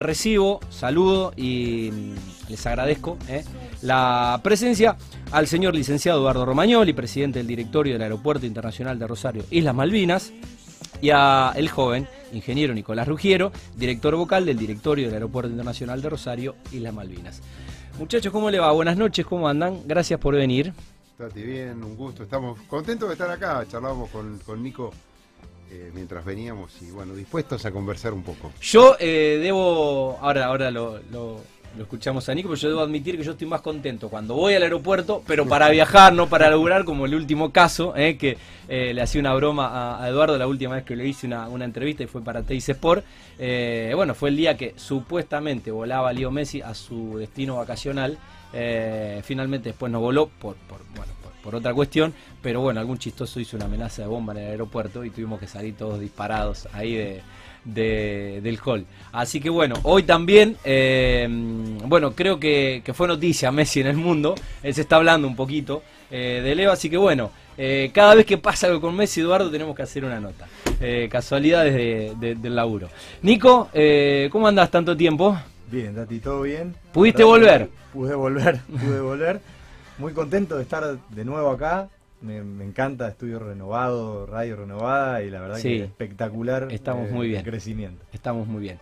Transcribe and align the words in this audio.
Recibo, 0.00 0.60
saludo 0.70 1.32
y 1.34 1.90
mm, 1.90 2.50
les 2.50 2.64
agradezco 2.68 3.18
eh, 3.26 3.42
la 3.82 4.38
presencia 4.44 4.96
al 5.32 5.48
señor 5.48 5.74
licenciado 5.74 6.20
Eduardo 6.20 6.46
Romagnoli, 6.46 6.92
presidente 6.92 7.40
del 7.40 7.48
directorio 7.48 7.94
del 7.94 8.02
Aeropuerto 8.02 8.46
Internacional 8.46 8.96
de 8.96 9.08
Rosario, 9.08 9.44
Islas 9.50 9.74
Malvinas, 9.74 10.32
y 11.02 11.10
a 11.10 11.52
el 11.56 11.68
joven 11.68 12.06
ingeniero 12.32 12.74
Nicolás 12.74 13.08
Rugiero, 13.08 13.50
director 13.74 14.14
vocal 14.14 14.46
del 14.46 14.56
directorio 14.56 15.06
del 15.06 15.14
Aeropuerto 15.14 15.50
Internacional 15.50 16.00
de 16.00 16.10
Rosario, 16.10 16.54
Islas 16.70 16.94
Malvinas. 16.94 17.42
Muchachos, 17.98 18.32
¿cómo 18.32 18.52
le 18.52 18.60
va? 18.60 18.70
Buenas 18.70 18.96
noches, 18.96 19.26
¿cómo 19.26 19.48
andan? 19.48 19.80
Gracias 19.84 20.20
por 20.20 20.36
venir. 20.36 20.72
Tati, 21.16 21.42
bien, 21.42 21.82
un 21.82 21.96
gusto. 21.96 22.22
Estamos 22.22 22.56
contentos 22.68 23.08
de 23.08 23.14
estar 23.14 23.28
acá. 23.28 23.66
Charlábamos 23.68 24.10
con, 24.10 24.38
con 24.46 24.62
Nico 24.62 24.92
eh, 25.70 25.90
mientras 25.94 26.24
veníamos 26.24 26.80
y 26.80 26.90
bueno, 26.90 27.14
dispuestos 27.14 27.66
a 27.66 27.70
conversar 27.70 28.14
un 28.14 28.22
poco. 28.22 28.52
Yo 28.60 28.96
eh, 28.98 29.38
debo, 29.42 30.18
ahora, 30.20 30.46
ahora 30.46 30.70
lo, 30.70 30.98
lo, 31.10 31.40
escuchamos 31.78 32.26
a 32.28 32.34
Nico, 32.34 32.48
pero 32.48 32.58
yo 32.58 32.68
debo 32.70 32.80
admitir 32.80 33.18
que 33.18 33.22
yo 33.22 33.32
estoy 33.32 33.46
más 33.46 33.60
contento 33.60 34.08
cuando 34.08 34.34
voy 34.34 34.54
al 34.54 34.62
aeropuerto, 34.62 35.22
pero 35.26 35.46
para 35.46 35.68
viajar, 35.68 36.14
no 36.14 36.26
para 36.26 36.48
laburar, 36.48 36.84
como 36.84 37.04
el 37.04 37.14
último 37.14 37.52
caso, 37.52 37.94
eh, 37.96 38.16
que 38.16 38.38
le 38.68 39.00
hacía 39.02 39.20
una 39.20 39.34
broma 39.34 40.02
a, 40.02 40.08
Eduardo 40.08 40.38
la 40.38 40.46
última 40.46 40.76
vez 40.76 40.84
que 40.84 40.96
le 40.96 41.06
hice 41.06 41.26
una, 41.26 41.48
una 41.48 41.66
entrevista 41.66 42.02
y 42.02 42.06
fue 42.06 42.22
para 42.22 42.42
Teis 42.42 42.66
Sport. 42.68 43.04
bueno, 43.94 44.14
fue 44.14 44.30
el 44.30 44.36
día 44.36 44.56
que 44.56 44.72
supuestamente 44.76 45.70
volaba 45.70 46.12
Leo 46.14 46.30
Messi 46.30 46.62
a 46.62 46.74
su 46.74 47.18
destino 47.18 47.56
vacacional. 47.56 48.18
finalmente 49.22 49.68
después 49.68 49.92
no 49.92 50.00
voló 50.00 50.28
por, 50.28 50.56
por 50.56 50.80
bueno, 50.96 51.17
por 51.48 51.54
otra 51.54 51.72
cuestión, 51.72 52.12
pero 52.42 52.60
bueno, 52.60 52.78
algún 52.78 52.98
chistoso 52.98 53.40
hizo 53.40 53.56
una 53.56 53.64
amenaza 53.64 54.02
de 54.02 54.08
bomba 54.08 54.34
en 54.34 54.40
el 54.40 54.50
aeropuerto 54.50 55.02
y 55.02 55.08
tuvimos 55.08 55.40
que 55.40 55.46
salir 55.46 55.74
todos 55.74 55.98
disparados 55.98 56.68
ahí 56.74 57.22
de, 57.64 58.40
del 58.42 58.58
hall. 58.62 58.84
Así 59.12 59.40
que 59.40 59.48
bueno, 59.48 59.76
hoy 59.84 60.02
también, 60.02 60.58
eh, 60.62 61.26
bueno, 61.86 62.12
creo 62.12 62.38
que, 62.38 62.82
fue 62.92 63.08
noticia 63.08 63.50
Messi 63.50 63.80
en 63.80 63.86
el 63.86 63.96
mundo, 63.96 64.34
él 64.62 64.74
se 64.74 64.82
está 64.82 64.96
hablando 64.96 65.26
un 65.26 65.34
poquito 65.34 65.82
eh, 66.10 66.42
de 66.44 66.54
Leo, 66.54 66.70
así 66.70 66.90
que 66.90 66.98
bueno, 66.98 67.30
eh, 67.56 67.92
cada 67.94 68.14
vez 68.14 68.26
que 68.26 68.36
pasa 68.36 68.66
algo 68.66 68.82
con 68.82 68.94
Messi, 68.94 69.22
Eduardo, 69.22 69.50
tenemos 69.50 69.74
que 69.74 69.84
hacer 69.84 70.04
una 70.04 70.20
nota. 70.20 70.46
casualidades 71.08 72.20
del 72.20 72.54
laburo. 72.54 72.90
Nico, 73.22 73.70
¿cómo 74.30 74.48
andas 74.48 74.70
tanto 74.70 74.94
tiempo? 74.94 75.34
Bien, 75.70 75.94
Tati, 75.94 76.18
¿todo 76.18 76.42
bien? 76.42 76.74
¿Pudiste 76.92 77.24
volver? 77.24 77.70
Pude 77.94 78.14
volver, 78.14 78.60
pude 78.66 79.00
volver. 79.00 79.40
Muy 79.98 80.12
contento 80.12 80.56
de 80.56 80.62
estar 80.62 80.98
de 81.10 81.24
nuevo 81.24 81.50
acá. 81.50 81.88
Me, 82.20 82.38
encanta, 82.38 83.08
estudio 83.08 83.38
renovado, 83.38 84.26
radio 84.26 84.56
renovada 84.56 85.22
y 85.22 85.30
la 85.30 85.40
verdad 85.40 85.60
que 85.60 85.84
espectacular. 85.84 86.68
Estamos 86.70 87.10
muy 87.10 87.28
bien. 87.28 87.42
crecimiento. 87.44 88.04
Estamos 88.12 88.46
muy 88.46 88.60
bien. 88.60 88.78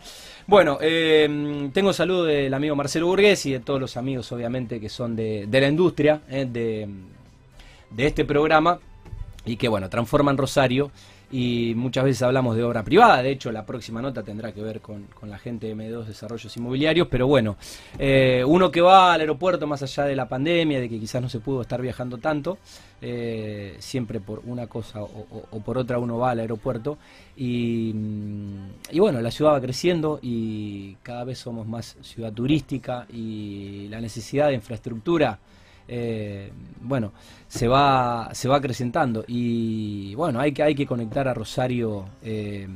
Bueno, 0.46 0.78
eh, 0.80 1.70
tengo 1.72 1.92
saludo 1.92 2.24
del 2.24 2.52
amigo 2.52 2.76
Marcelo 2.76 3.06
Burgués 3.06 3.44
y 3.46 3.52
de 3.52 3.60
todos 3.60 3.80
los 3.80 3.96
amigos, 3.96 4.30
obviamente, 4.32 4.80
que 4.80 4.88
son 4.88 5.16
de, 5.16 5.48
la 5.50 5.68
industria, 5.68 6.22
eh, 6.28 6.46
de, 6.50 6.88
de 7.90 8.06
este 8.06 8.24
programa 8.24 8.78
y 9.44 9.56
que, 9.56 9.68
bueno, 9.68 9.88
transforman 9.88 10.36
Rosario 10.36 10.90
y 11.30 11.72
muchas 11.74 12.04
veces 12.04 12.22
hablamos 12.22 12.56
de 12.56 12.62
obra 12.62 12.84
privada, 12.84 13.22
de 13.22 13.30
hecho 13.30 13.50
la 13.50 13.66
próxima 13.66 14.00
nota 14.00 14.22
tendrá 14.22 14.52
que 14.52 14.62
ver 14.62 14.80
con, 14.80 15.06
la 15.22 15.38
gente 15.38 15.66
de 15.66 15.74
M2 15.74 16.04
Desarrollos 16.04 16.56
Inmobiliarios, 16.56 17.08
pero 17.08 17.26
bueno, 17.26 17.56
eh, 17.98 18.44
uno 18.46 18.70
que 18.70 18.80
va 18.80 19.12
al 19.12 19.20
aeropuerto 19.20 19.66
más 19.66 19.82
allá 19.82 20.04
de 20.04 20.14
la 20.14 20.28
pandemia, 20.28 20.78
de 20.78 20.88
que 20.88 21.00
quizás 21.00 21.20
no 21.20 21.28
se 21.28 21.40
pudo 21.40 21.62
estar 21.62 21.82
viajando 21.82 22.18
tanto, 22.18 22.58
eh, 23.02 23.76
siempre 23.80 24.20
por 24.20 24.42
una 24.46 24.68
cosa 24.68 25.02
o, 25.02 25.60
por 25.64 25.78
otra 25.78 25.98
uno 25.98 26.18
va 26.18 26.30
al 26.30 26.38
aeropuerto 26.40 26.96
mm, 27.36 28.66
y 28.92 28.98
bueno, 28.98 29.20
la 29.20 29.30
ciudad 29.30 29.52
va 29.52 29.60
creciendo 29.60 30.20
y 30.22 30.94
cada 31.02 31.24
vez 31.24 31.38
somos 31.38 31.66
más 31.66 31.96
ciudad 32.02 32.32
turística 32.32 33.06
y 33.12 33.88
la 33.88 34.00
necesidad 34.00 34.48
de 34.48 34.54
infraestructura 34.54 35.38
eh, 35.88 36.50
bueno, 36.80 37.12
se 37.48 37.68
va, 37.68 38.30
se 38.32 38.48
va 38.48 38.56
acrecentando. 38.56 39.24
Y 39.26 40.14
bueno, 40.14 40.40
hay 40.40 40.52
que, 40.52 40.62
hay 40.62 40.74
que 40.74 40.86
conectar 40.86 41.28
a 41.28 41.34
Rosario 41.34 42.06
eh, 42.22 42.66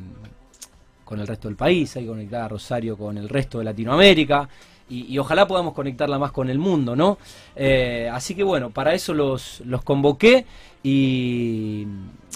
con 1.05 1.21
el 1.21 1.27
resto 1.27 1.49
del 1.49 1.57
país, 1.57 1.97
hay 1.97 2.05
que 2.05 2.09
conectar 2.09 2.43
a 2.43 2.49
Rosario 2.49 2.97
con 2.97 3.19
el 3.19 3.29
resto 3.29 3.59
de 3.59 3.65
Latinoamérica. 3.65 4.49
Y, 4.89 5.17
ojalá 5.19 5.47
podamos 5.47 5.73
conectarla 5.73 6.19
más 6.19 6.33
con 6.33 6.51
el 6.51 6.59
mundo, 6.59 6.97
¿no? 6.97 7.17
Eh, 7.55 8.11
así 8.13 8.35
que 8.35 8.43
bueno, 8.43 8.71
para 8.71 8.93
eso 8.93 9.15
los, 9.15 9.61
los 9.65 9.85
convoqué 9.85 10.47
y 10.83 11.87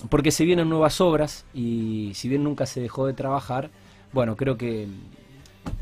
porque 0.09 0.31
se 0.31 0.45
vienen 0.45 0.69
nuevas 0.69 1.01
obras 1.01 1.47
y 1.53 2.13
si 2.15 2.29
bien 2.29 2.45
nunca 2.45 2.65
se 2.67 2.81
dejó 2.81 3.07
de 3.09 3.13
trabajar, 3.13 3.71
bueno, 4.13 4.37
creo 4.37 4.57
que 4.57 4.87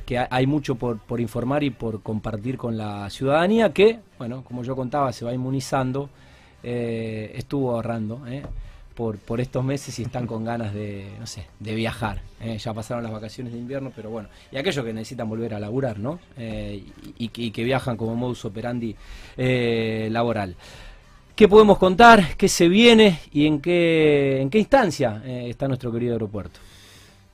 que 0.06 0.18
hay 0.18 0.46
mucho 0.46 0.74
por, 0.74 0.98
por, 0.98 1.20
informar 1.20 1.62
y 1.62 1.70
por 1.70 2.02
compartir 2.02 2.56
con 2.56 2.76
la 2.76 3.08
ciudadanía 3.10 3.72
que, 3.72 4.00
bueno, 4.18 4.44
como 4.44 4.62
yo 4.62 4.76
contaba, 4.76 5.12
se 5.12 5.24
va 5.24 5.32
inmunizando, 5.32 6.10
eh, 6.62 7.32
estuvo 7.34 7.72
ahorrando 7.72 8.24
eh, 8.28 8.42
por, 8.94 9.18
por 9.18 9.40
estos 9.40 9.64
meses 9.64 9.98
y 9.98 10.02
están 10.02 10.26
con 10.26 10.44
ganas 10.44 10.72
de, 10.74 11.08
no 11.18 11.26
sé, 11.26 11.46
de 11.58 11.74
viajar. 11.74 12.20
Eh. 12.40 12.58
Ya 12.58 12.72
pasaron 12.74 13.02
las 13.02 13.12
vacaciones 13.12 13.52
de 13.52 13.58
invierno, 13.58 13.92
pero 13.94 14.10
bueno, 14.10 14.28
y 14.50 14.56
aquellos 14.56 14.84
que 14.84 14.92
necesitan 14.92 15.28
volver 15.28 15.54
a 15.54 15.60
laburar, 15.60 15.98
¿no? 15.98 16.20
Y, 16.38 16.92
y, 17.16 17.50
que 17.50 17.64
viajan 17.64 17.96
como 17.96 18.14
modus 18.14 18.44
operandi 18.44 18.94
laboral. 19.36 20.54
¿Qué 21.34 21.48
podemos 21.48 21.78
contar? 21.78 22.36
¿Qué 22.36 22.48
se 22.48 22.68
viene? 22.68 23.20
¿Y 23.32 23.46
en 23.46 23.60
qué, 23.60 24.40
en 24.40 24.50
qué 24.50 24.58
instancia 24.58 25.22
está 25.24 25.66
nuestro 25.66 25.90
querido 25.90 26.12
aeropuerto? 26.12 26.60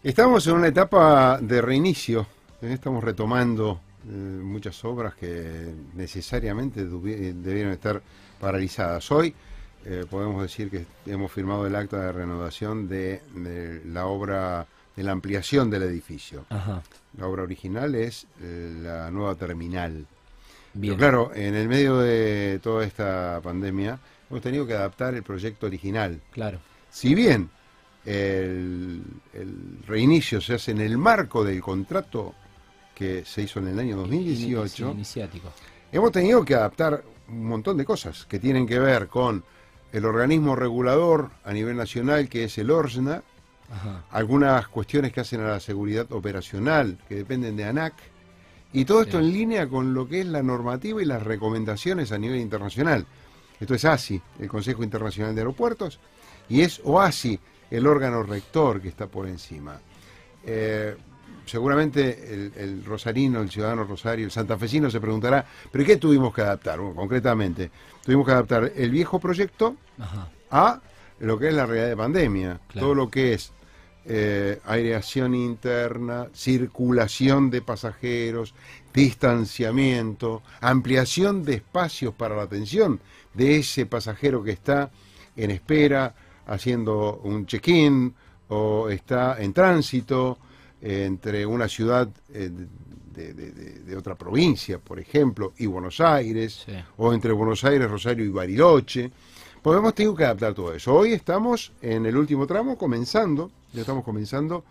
Estamos 0.03 0.47
en 0.47 0.55
una 0.55 0.69
etapa 0.69 1.39
de 1.43 1.61
reinicio 1.61 2.27
Estamos 2.61 3.05
retomando 3.05 3.81
eh, 4.05 4.11
muchas 4.11 4.85
obras 4.85 5.15
que 5.15 5.73
necesariamente 5.95 6.85
debieron 6.85 7.73
estar 7.73 8.03
paralizadas. 8.41 9.13
Hoy 9.13 9.33
eh, 9.85 10.05
podemos 10.11 10.43
decir 10.43 10.69
que 10.69 10.85
hemos 11.07 11.31
firmado 11.31 11.69
el 11.69 11.77
acta 11.77 12.01
de 12.01 12.11
renovación 12.11 12.89
de, 12.89 13.23
la 13.87 14.07
obra 14.07 14.67
de 14.97 15.05
la 15.05 15.13
ampliación 15.13 15.71
del 15.71 15.85
edificio. 15.85 16.47
La 17.17 17.29
obra 17.29 17.45
original 17.45 17.95
es 17.95 18.27
eh, 18.43 18.77
la 18.83 19.09
nueva 19.13 19.37
terminal. 19.37 20.05
Pero 20.81 20.97
claro, 20.97 21.31
en 21.35 21.55
el 21.55 21.69
medio 21.69 21.99
de 21.99 22.59
toda 22.61 22.85
esta 22.85 23.41
pandemia 23.41 24.01
hemos 24.29 24.43
tenido 24.43 24.67
que 24.67 24.75
adaptar 24.75 25.15
el 25.15 25.23
proyecto 25.23 25.67
original. 25.67 26.21
Claro. 26.33 26.59
Si 26.91 27.15
bien 27.15 27.51
el, 28.05 29.01
el 29.33 29.79
reinicio 29.87 30.41
se 30.41 30.55
hace 30.55 30.73
en 30.73 30.81
el 30.81 30.99
marco 30.99 31.45
del 31.45 31.61
contrato 31.61 32.35
que 32.99 33.25
se 33.25 33.43
hizo 33.43 33.61
en 33.61 33.69
el 33.69 33.79
año 33.79 33.97
2018, 33.99 34.97
hemos 35.93 36.11
tenido 36.11 36.45
que 36.45 36.57
adaptar 36.57 37.05
un 37.29 37.47
montón 37.47 37.77
de 37.77 37.85
cosas 37.85 38.27
que 38.27 38.41
tienen 38.41 38.67
que 38.67 38.81
ver 38.81 39.07
con 39.07 39.45
el 39.93 40.05
organismo 40.05 40.57
regulador 40.57 41.31
a 41.45 41.53
nivel 41.53 41.77
nacional, 41.77 42.29
que 42.29 42.45
es 42.45 42.59
el 42.59 42.73
ORSNA, 42.73 43.23
algunas 44.11 44.67
cuestiones 44.67 45.13
que 45.13 45.21
hacen 45.21 45.41
a 45.43 45.49
la 45.49 45.61
seguridad 45.61 46.11
operacional, 46.11 46.99
que 47.09 47.15
dependen 47.15 47.57
de 47.57 47.67
ANAC, 47.67 47.95
y 48.73 48.85
todo 48.85 49.03
esto 49.03 49.21
en 49.21 49.33
línea 49.33 49.69
con 49.69 49.95
lo 49.95 50.09
que 50.09 50.21
es 50.21 50.27
la 50.27 50.43
normativa 50.43 51.01
y 51.01 51.05
las 51.05 51.23
recomendaciones 51.23 52.11
a 52.11 52.19
nivel 52.19 52.41
internacional. 52.41 53.07
Esto 53.61 53.75
es 53.77 53.85
ASI, 53.85 54.21
el 54.41 54.49
Consejo 54.49 54.83
Internacional 54.83 55.37
de 55.37 55.43
Aeropuertos, 55.43 56.01
y 56.49 56.63
es 56.63 56.81
OASI, 56.83 57.39
el 57.71 57.87
órgano 57.87 58.25
rector 58.25 58.81
que 58.81 58.89
está 58.89 59.07
por 59.07 59.29
encima. 59.29 59.81
Eh, 60.45 60.97
seguramente 61.49 62.53
el, 62.57 62.85
rosarino, 62.85 63.41
el 63.41 63.51
ciudadano 63.51 63.85
rosario, 63.85 64.27
el 64.27 64.31
santafesino 64.31 64.91
se 64.91 65.01
preguntará, 65.01 65.45
¿pero 65.73 65.85
qué 65.85 65.97
tuvimos 65.97 66.35
que 66.35 66.43
adaptar? 66.43 66.79
concretamente, 66.79 67.71
tuvimos 68.05 68.27
que 68.27 68.33
adaptar 68.33 68.73
el 68.77 68.91
viejo 68.91 69.19
proyecto 69.19 69.77
a 70.51 70.81
lo 71.21 71.39
que 71.39 71.49
es 71.49 71.55
la 71.55 71.67
realidad 71.67 71.89
de 71.89 71.97
pandemia, 71.97 72.61
todo 72.73 72.95
lo 72.95 73.11
que 73.11 73.35
es 73.35 73.53
eh, 74.11 74.61
aireación 74.65 75.35
interna, 75.35 76.29
circulación 76.33 77.51
de 77.51 77.61
pasajeros, 77.61 78.55
distanciamiento, 78.95 80.43
ampliación 80.61 81.45
de 81.45 81.55
espacios 81.57 82.15
para 82.15 82.37
la 82.37 82.43
atención 82.43 83.01
de 83.35 83.57
ese 83.57 83.87
pasajero 83.87 84.43
que 84.43 84.53
está 84.53 84.91
en 85.37 85.51
espera, 85.51 86.15
haciendo 86.47 87.21
un 87.23 87.47
check-in 87.47 88.15
o 88.49 88.89
está 88.89 89.37
en 89.41 89.53
tránsito 89.53 90.39
entre 90.81 91.45
una 91.45 91.69
ciudad 91.69 92.09
eh, 92.33 92.51
de, 93.15 93.97
otra 93.97 94.15
provincia, 94.15 94.79
por 94.79 95.01
ejemplo, 95.01 95.53
y 95.59 95.67
Buenos 95.67 96.01
Aires, 96.01 96.65
o 96.99 97.13
entre 97.13 97.33
Buenos 97.33 97.65
Aires, 97.65 97.91
Rosario 97.91 98.25
y 98.25 98.29
Bariloche. 98.29 99.11
Podemos 99.61 99.93
tener 99.93 100.15
que 100.15 100.25
adaptar 100.25 100.55
todo 100.55 100.73
eso. 100.73 100.95
Hoy 100.95 101.15
estamos 101.15 101.73
en 101.83 102.07
el 102.07 102.17
último 102.17 102.47
tramo, 102.47 102.79
comenzando, 102.79 103.51
ya 103.73 103.81
estamos 103.81 104.05
comenzando 104.05 104.65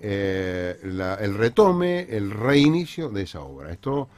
eh, 0.00 0.76
el 0.82 1.34
retome, 1.34 2.00
el 2.10 2.32
reinicio 2.32 3.10
de 3.10 3.22
esa 3.22 3.42
obra. 3.42 3.70
Esto 3.70 4.08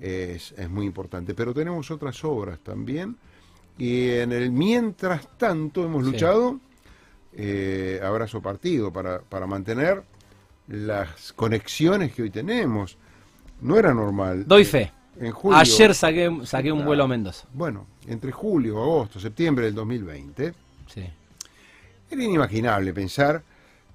es, 0.00 0.54
muy 0.70 0.86
importante, 0.86 1.34
pero 1.34 1.52
tenemos 1.52 1.90
otras 1.90 2.22
obras 2.24 2.60
también. 2.60 3.16
Y 3.76 4.10
en 4.10 4.30
el 4.30 4.52
mientras 4.52 5.36
tanto 5.36 5.84
hemos 5.84 6.04
luchado, 6.04 6.60
eh, 7.32 8.00
abrazo 8.02 8.40
partido, 8.40 8.92
para, 8.92 9.20
para 9.20 9.48
mantener 9.48 10.04
las 10.68 11.32
conexiones 11.32 12.12
que 12.12 12.22
hoy 12.22 12.30
tenemos. 12.30 12.96
No 13.60 13.78
era 13.78 13.94
normal. 13.94 14.46
Doy 14.46 14.64
fe. 14.64 14.92
En 15.18 15.30
julio, 15.30 15.58
Ayer 15.58 15.94
saqué, 15.94 16.30
saqué 16.44 16.72
un 16.72 16.84
vuelo 16.84 17.04
a 17.04 17.08
Mendoza. 17.08 17.46
Bueno, 17.52 17.86
entre 18.08 18.32
julio, 18.32 18.82
agosto, 18.82 19.20
septiembre 19.20 19.66
del 19.66 19.74
2020, 19.74 20.52
sí. 20.92 21.04
era 22.10 22.22
inimaginable 22.22 22.92
pensar 22.92 23.40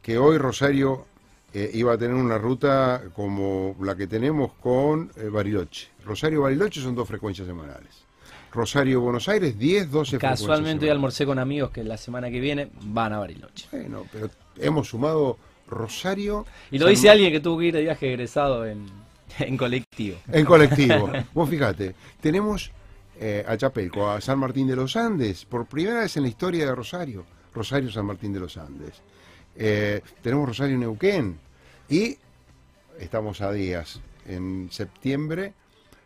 que 0.01 0.17
hoy 0.17 0.37
Rosario 0.37 1.05
eh, 1.53 1.71
iba 1.73 1.93
a 1.93 1.97
tener 1.97 2.15
una 2.15 2.37
ruta 2.37 3.01
como 3.13 3.75
la 3.81 3.95
que 3.95 4.07
tenemos 4.07 4.53
con 4.61 5.11
eh, 5.17 5.29
Bariloche. 5.29 5.89
Rosario-Bariloche 6.05 6.79
son 6.79 6.95
dos 6.95 7.07
frecuencias 7.07 7.47
semanales. 7.47 8.05
Rosario-Buenos 8.51 9.27
Aires, 9.29 9.57
10, 9.59 9.91
12 9.91 10.17
Casualmente 10.17 10.85
hoy 10.85 10.91
almorcé 10.91 11.25
con 11.25 11.37
amigos 11.37 11.71
que 11.71 11.83
la 11.83 11.97
semana 11.97 12.31
que 12.31 12.39
viene 12.39 12.69
van 12.81 13.13
a 13.13 13.19
Bariloche. 13.19 13.67
Bueno, 13.71 14.05
pero 14.11 14.29
hemos 14.57 14.87
sumado 14.87 15.37
Rosario. 15.69 16.45
Y 16.71 16.79
lo 16.79 16.87
dice 16.87 17.09
alguien 17.09 17.31
que 17.31 17.39
tuvo 17.39 17.59
que 17.59 17.67
ir 17.67 17.73
de 17.73 17.81
viaje 17.81 18.09
egresado 18.09 18.65
en, 18.65 18.85
en 19.39 19.57
colectivo. 19.57 20.17
En 20.31 20.45
colectivo. 20.45 21.11
Vos 21.33 21.49
fíjate, 21.49 21.95
tenemos 22.19 22.71
eh, 23.19 23.43
a 23.47 23.55
Chapelco, 23.57 24.09
a 24.09 24.21
San 24.21 24.39
Martín 24.39 24.67
de 24.67 24.75
los 24.75 24.95
Andes, 24.95 25.45
por 25.45 25.65
primera 25.65 26.01
vez 26.01 26.17
en 26.17 26.23
la 26.23 26.29
historia 26.29 26.65
de 26.65 26.75
Rosario. 26.75 27.25
Rosario 27.53 27.91
San 27.91 28.05
Martín 28.05 28.33
de 28.33 28.39
los 28.39 28.57
Andes. 28.57 29.01
Eh, 29.55 30.01
tenemos 30.21 30.47
Rosario 30.47 30.77
Neuquén. 30.77 31.37
Y 31.89 32.17
estamos 32.99 33.41
a 33.41 33.51
días. 33.51 33.99
En 34.25 34.69
septiembre, 34.71 35.53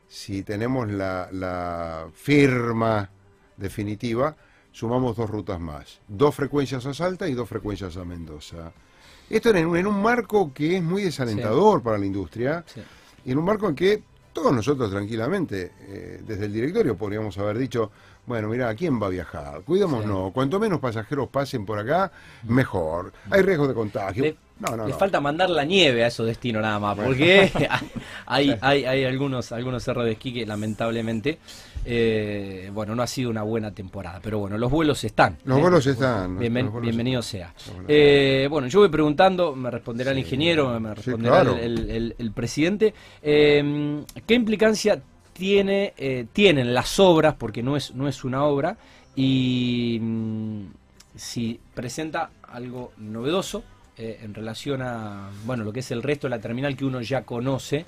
si 0.07 0.43
tenemos 0.43 0.89
la, 0.89 1.27
la 1.31 2.07
firma 2.13 3.09
definitiva, 3.57 4.35
sumamos 4.73 5.15
dos 5.15 5.29
rutas 5.29 5.59
más. 5.59 6.01
Dos 6.07 6.35
frecuencias 6.35 6.85
a 6.85 6.93
Salta 6.93 7.29
y 7.29 7.33
dos 7.33 7.47
frecuencias 7.47 7.95
a 7.95 8.03
Mendoza. 8.03 8.73
Esto 9.29 9.51
en 9.51 9.65
un, 9.65 9.77
en 9.77 9.87
un 9.87 10.01
marco 10.01 10.51
que 10.53 10.77
es 10.77 10.83
muy 10.83 11.03
desalentador 11.03 11.81
para 11.81 11.97
la 11.97 12.05
industria 12.05 12.65
y 13.23 13.31
en 13.31 13.37
un 13.37 13.45
marco 13.45 13.69
en 13.69 13.75
que 13.75 14.03
todos 14.33 14.51
nosotros 14.51 14.89
tranquilamente, 14.89 15.71
eh, 15.81 16.21
desde 16.25 16.45
el 16.45 16.53
directorio, 16.53 16.97
podríamos 16.97 17.37
haber 17.37 17.57
dicho, 17.57 17.91
bueno, 18.25 18.49
mira, 18.49 18.69
¿a 18.69 18.75
quién 18.75 19.01
va 19.01 19.07
a 19.07 19.09
viajar? 19.09 19.61
Cuidémonos, 19.61 20.31
cuanto 20.33 20.59
menos 20.59 20.79
pasajeros 20.79 21.29
pasen 21.29 21.65
por 21.65 21.77
acá, 21.77 22.11
mejor. 22.43 23.13
Hay 23.29 23.43
riesgo 23.43 23.67
de 23.67 23.73
contagio. 23.73 24.35
No, 24.59 24.77
no, 24.77 24.87
Le 24.87 24.93
falta 24.93 25.19
mandar 25.19 25.49
la 25.49 25.65
nieve 25.65 26.03
a 26.03 26.07
esos 26.07 26.25
destinos 26.25 26.61
nada 26.61 26.79
más, 26.79 26.97
porque 26.97 27.51
hay, 28.25 28.57
hay, 28.61 28.85
hay 28.85 29.05
algunos, 29.05 29.51
algunos 29.51 29.83
cerros 29.83 30.05
de 30.05 30.13
esquí 30.13 30.33
que 30.33 30.45
lamentablemente, 30.45 31.39
eh, 31.85 32.69
bueno, 32.73 32.95
no 32.95 33.03
ha 33.03 33.07
sido 33.07 33.29
una 33.29 33.43
buena 33.43 33.71
temporada, 33.71 34.19
pero 34.21 34.39
bueno, 34.39 34.57
los 34.57 34.71
vuelos 34.71 35.03
están. 35.03 35.37
Los 35.45 35.57
¿eh? 35.57 35.61
vuelos 35.61 35.85
están. 35.85 36.37
bienvenido 36.37 37.21
sea. 37.21 37.53
Eh, 37.87 38.47
bueno, 38.49 38.67
yo 38.67 38.79
voy 38.79 38.89
preguntando, 38.89 39.55
me 39.55 39.69
responderá 39.69 40.11
el 40.11 40.19
ingeniero, 40.19 40.79
me 40.79 40.95
responderá 40.95 41.41
el, 41.41 42.31
presidente, 42.33 42.93
¿qué 43.21 44.33
implicancia 44.33 45.01
tiene, 45.33 45.93
tienen 46.31 46.73
las 46.73 46.99
obras, 46.99 47.35
porque 47.37 47.61
no 47.61 47.75
es, 47.75 47.93
no 47.93 48.07
es 48.07 48.23
una 48.23 48.43
obra, 48.45 48.77
y 49.15 49.99
mm, 50.01 50.61
si 51.15 51.59
presenta 51.73 52.31
algo 52.43 52.93
novedoso 52.97 53.63
en 53.95 54.33
relación 54.33 54.81
a 54.81 55.29
bueno 55.45 55.63
lo 55.63 55.71
que 55.71 55.81
es 55.81 55.91
el 55.91 56.01
resto 56.01 56.25
de 56.25 56.31
la 56.31 56.41
terminal 56.41 56.75
que 56.75 56.85
uno 56.85 57.01
ya 57.01 57.23
conoce. 57.23 57.85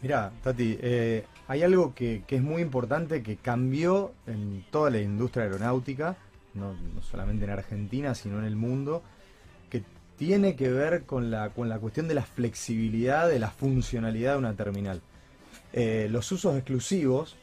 Mira, 0.00 0.32
Tati, 0.42 0.78
eh, 0.80 1.24
hay 1.48 1.62
algo 1.62 1.94
que, 1.94 2.22
es 2.28 2.42
muy 2.42 2.62
importante 2.62 3.22
que 3.22 3.36
cambió 3.36 4.12
en 4.26 4.64
toda 4.70 4.90
la 4.90 5.00
industria 5.00 5.44
aeronáutica, 5.44 6.16
no, 6.54 6.74
solamente 7.02 7.44
en 7.44 7.50
Argentina, 7.50 8.14
sino 8.14 8.38
en 8.38 8.44
el 8.44 8.56
mundo, 8.56 9.02
que 9.70 9.82
tiene 10.16 10.56
que 10.56 10.70
ver 10.70 11.04
con 11.04 11.30
la, 11.30 11.50
con 11.50 11.68
la 11.68 11.78
cuestión 11.78 12.08
de 12.08 12.14
la 12.14 12.22
flexibilidad, 12.22 13.28
de 13.28 13.38
la 13.38 13.50
funcionalidad 13.50 14.32
de 14.34 14.38
una 14.38 14.54
terminal. 14.54 15.00
Eh, 15.72 16.08
los 16.10 16.30
usos 16.32 16.56
exclusivos, 16.56 17.36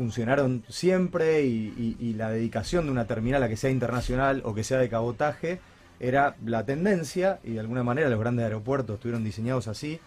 funcionaron 0.00 0.64
siempre 0.68 1.42
y, 1.44 2.14
la 2.16 2.30
dedicación 2.30 2.86
de 2.86 2.92
una 2.92 3.06
terminal 3.06 3.42
a 3.42 3.48
que 3.48 3.56
sea 3.56 3.70
internacional 3.70 4.40
o 4.44 4.54
que 4.54 4.64
sea 4.64 4.78
de 4.78 4.88
cabotaje 4.88 5.60
era 5.98 6.36
la 6.44 6.64
tendencia 6.64 7.38
y 7.44 7.52
de 7.52 7.60
alguna 7.60 7.82
manera 7.82 8.08
los 8.08 8.18
grandes 8.18 8.44
aeropuertos 8.44 8.94
estuvieron 8.94 9.24
diseñados 9.24 9.68
así. 9.68 10.00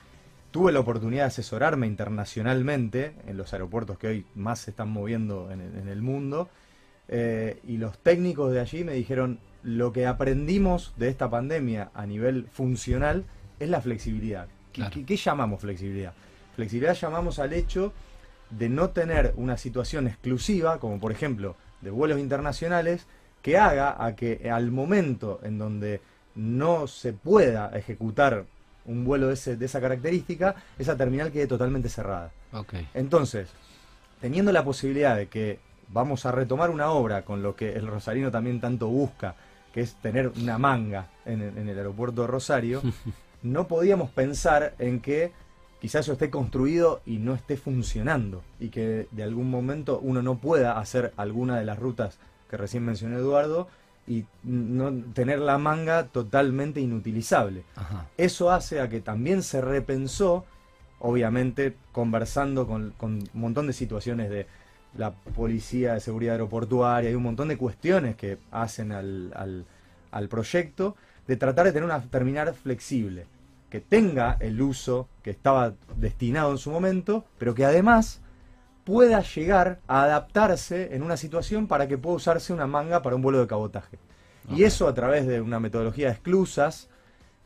Tuve 0.54 0.72
la 0.72 0.82
oportunidad 0.82 1.24
de 1.24 1.28
asesorarme 1.30 1.88
internacionalmente 1.88 3.16
en 3.26 3.38
los 3.38 3.54
aeropuertos 3.54 3.98
que 3.98 4.06
hoy 4.06 4.26
más 4.36 4.60
se 4.60 4.70
están 4.70 4.88
moviendo 4.88 5.50
en 5.50 5.88
el, 5.90 6.02
mundo 6.04 6.48
eh, 7.08 7.60
y 7.68 7.78
los 7.78 7.98
técnicos 7.98 8.54
de 8.54 8.60
allí 8.60 8.84
me 8.84 8.94
dijeron 8.94 9.40
lo 9.64 9.92
que 9.92 10.06
aprendimos 10.06 10.94
de 10.96 11.10
esta 11.10 11.28
pandemia 11.28 11.90
a 11.96 12.06
nivel 12.06 12.46
funcional 12.52 13.26
es 13.60 13.68
la 13.68 13.82
flexibilidad. 13.82 14.48
qué 14.74 15.18
llamamos 15.18 15.60
flexibilidad? 15.60 16.14
Flexibilidad 16.56 16.94
llamamos 16.94 17.40
al 17.40 17.54
hecho 17.54 17.92
de 18.52 18.70
no 18.70 18.92
tener 18.92 19.34
una 19.38 19.58
situación 19.58 20.06
exclusiva, 20.06 20.80
como 20.80 21.00
por 21.00 21.12
ejemplo 21.12 21.56
de 21.82 21.90
vuelos 21.90 22.20
internacionales, 22.20 23.08
que 23.42 23.58
haga 23.58 24.06
a 24.06 24.16
que 24.16 24.52
al 24.52 24.70
momento 24.70 25.40
en 25.42 25.58
donde 25.58 26.00
no 26.36 26.86
se 26.86 27.12
pueda 27.12 27.76
ejecutar 27.76 28.46
un 28.86 29.06
vuelo 29.06 29.28
de, 29.28 29.34
ese, 29.34 29.56
de 29.56 29.66
esa 29.66 29.82
característica, 29.82 30.56
esa 30.78 30.98
terminal 30.98 31.32
quede 31.32 31.48
totalmente 31.48 31.90
cerrada. 31.90 32.32
Entonces, 32.94 33.50
teniendo 34.22 34.52
la 34.52 34.64
posibilidad 34.64 35.16
de 35.16 35.28
que 35.28 35.60
vamos 35.90 36.26
a 36.26 36.32
retomar 36.32 36.70
una 36.70 36.92
obra 36.92 37.24
con 37.24 37.44
lo 37.44 37.56
que 37.56 37.74
el 37.74 37.88
rosarino 37.88 38.32
también 38.32 38.60
tanto 38.60 38.88
busca, 38.88 39.36
que 39.74 39.82
es 39.82 39.96
tener 39.96 40.32
una 40.40 40.58
manga 40.58 41.08
en 41.26 41.42
el 41.42 41.78
aeropuerto 41.78 42.22
de 42.22 42.28
Rosario, 42.28 42.82
no 43.44 43.68
podíamos 43.68 44.10
pensar 44.10 44.76
en 44.80 45.00
que 45.00 45.32
quizás 45.84 46.06
eso 46.06 46.14
esté 46.14 46.30
construido 46.30 47.02
y 47.06 47.18
no 47.18 47.34
esté 47.34 47.58
funcionando 47.58 48.42
y 48.58 48.70
que 48.70 49.08
de 49.12 49.24
algún 49.24 49.52
momento 49.52 50.00
uno 50.02 50.22
no 50.22 50.38
pueda 50.38 50.80
hacer 50.80 51.14
alguna 51.18 51.60
de 51.60 51.66
las 51.66 51.78
rutas 51.78 52.20
que 52.50 52.56
recién 52.56 52.86
mencionó 52.86 53.18
Eduardo 53.18 53.68
y 54.08 54.26
no 54.44 54.94
tener 55.14 55.40
la 55.40 55.58
manga 55.58 56.08
totalmente 56.08 56.82
inutilizable. 56.82 57.64
Eso 58.18 58.52
hace 58.52 58.82
a 58.82 58.90
que 58.90 59.00
también 59.00 59.44
se 59.44 59.62
repensó, 59.62 60.46
obviamente 61.00 61.76
conversando 61.92 62.68
con, 62.68 62.94
un 63.00 63.30
montón 63.34 63.68
de 63.68 63.74
situaciones 63.74 64.30
de 64.30 64.48
la 64.98 65.12
policía 65.12 65.94
de 65.94 66.00
seguridad 66.00 66.34
aeroportuaria 66.34 67.10
y 67.10 67.16
un 67.16 67.24
montón 67.24 67.48
de 67.48 67.58
cuestiones 67.58 68.16
que 68.16 68.38
hacen 68.52 68.92
al, 68.92 69.32
al, 69.36 69.66
al 70.12 70.28
proyecto, 70.28 70.96
de 71.28 71.38
tratar 71.38 71.66
de 71.66 71.72
tener 71.72 71.86
una 71.86 72.02
terminal 72.02 72.54
flexible 72.54 73.26
que 73.70 73.80
tenga 73.80 74.38
el 74.40 74.62
uso 74.62 75.08
que 75.24 75.32
estaba 75.32 75.74
destinado 75.96 76.52
en 76.52 76.58
su 76.60 76.70
momento, 76.70 77.26
pero 77.40 77.56
que 77.56 77.66
además 77.66 78.22
pueda 78.84 79.22
llegar 79.22 79.80
a 79.88 80.04
adaptarse 80.04 80.96
en 80.96 81.04
una 81.04 81.18
situación 81.18 81.68
para 81.68 81.88
que 81.88 81.98
pueda 81.98 82.18
usarse 82.18 82.54
una 82.54 82.68
manga 82.68 83.02
para 83.02 83.16
un 83.16 83.22
vuelo 83.22 83.40
de 83.40 83.48
cabotaje. 83.48 83.98
Y 84.54 84.64
eso 84.64 84.88
a 84.88 84.94
través 84.94 85.26
de 85.26 85.40
una 85.40 85.60
metodología 85.60 86.08
de 86.08 86.14
esclusas, 86.14 86.90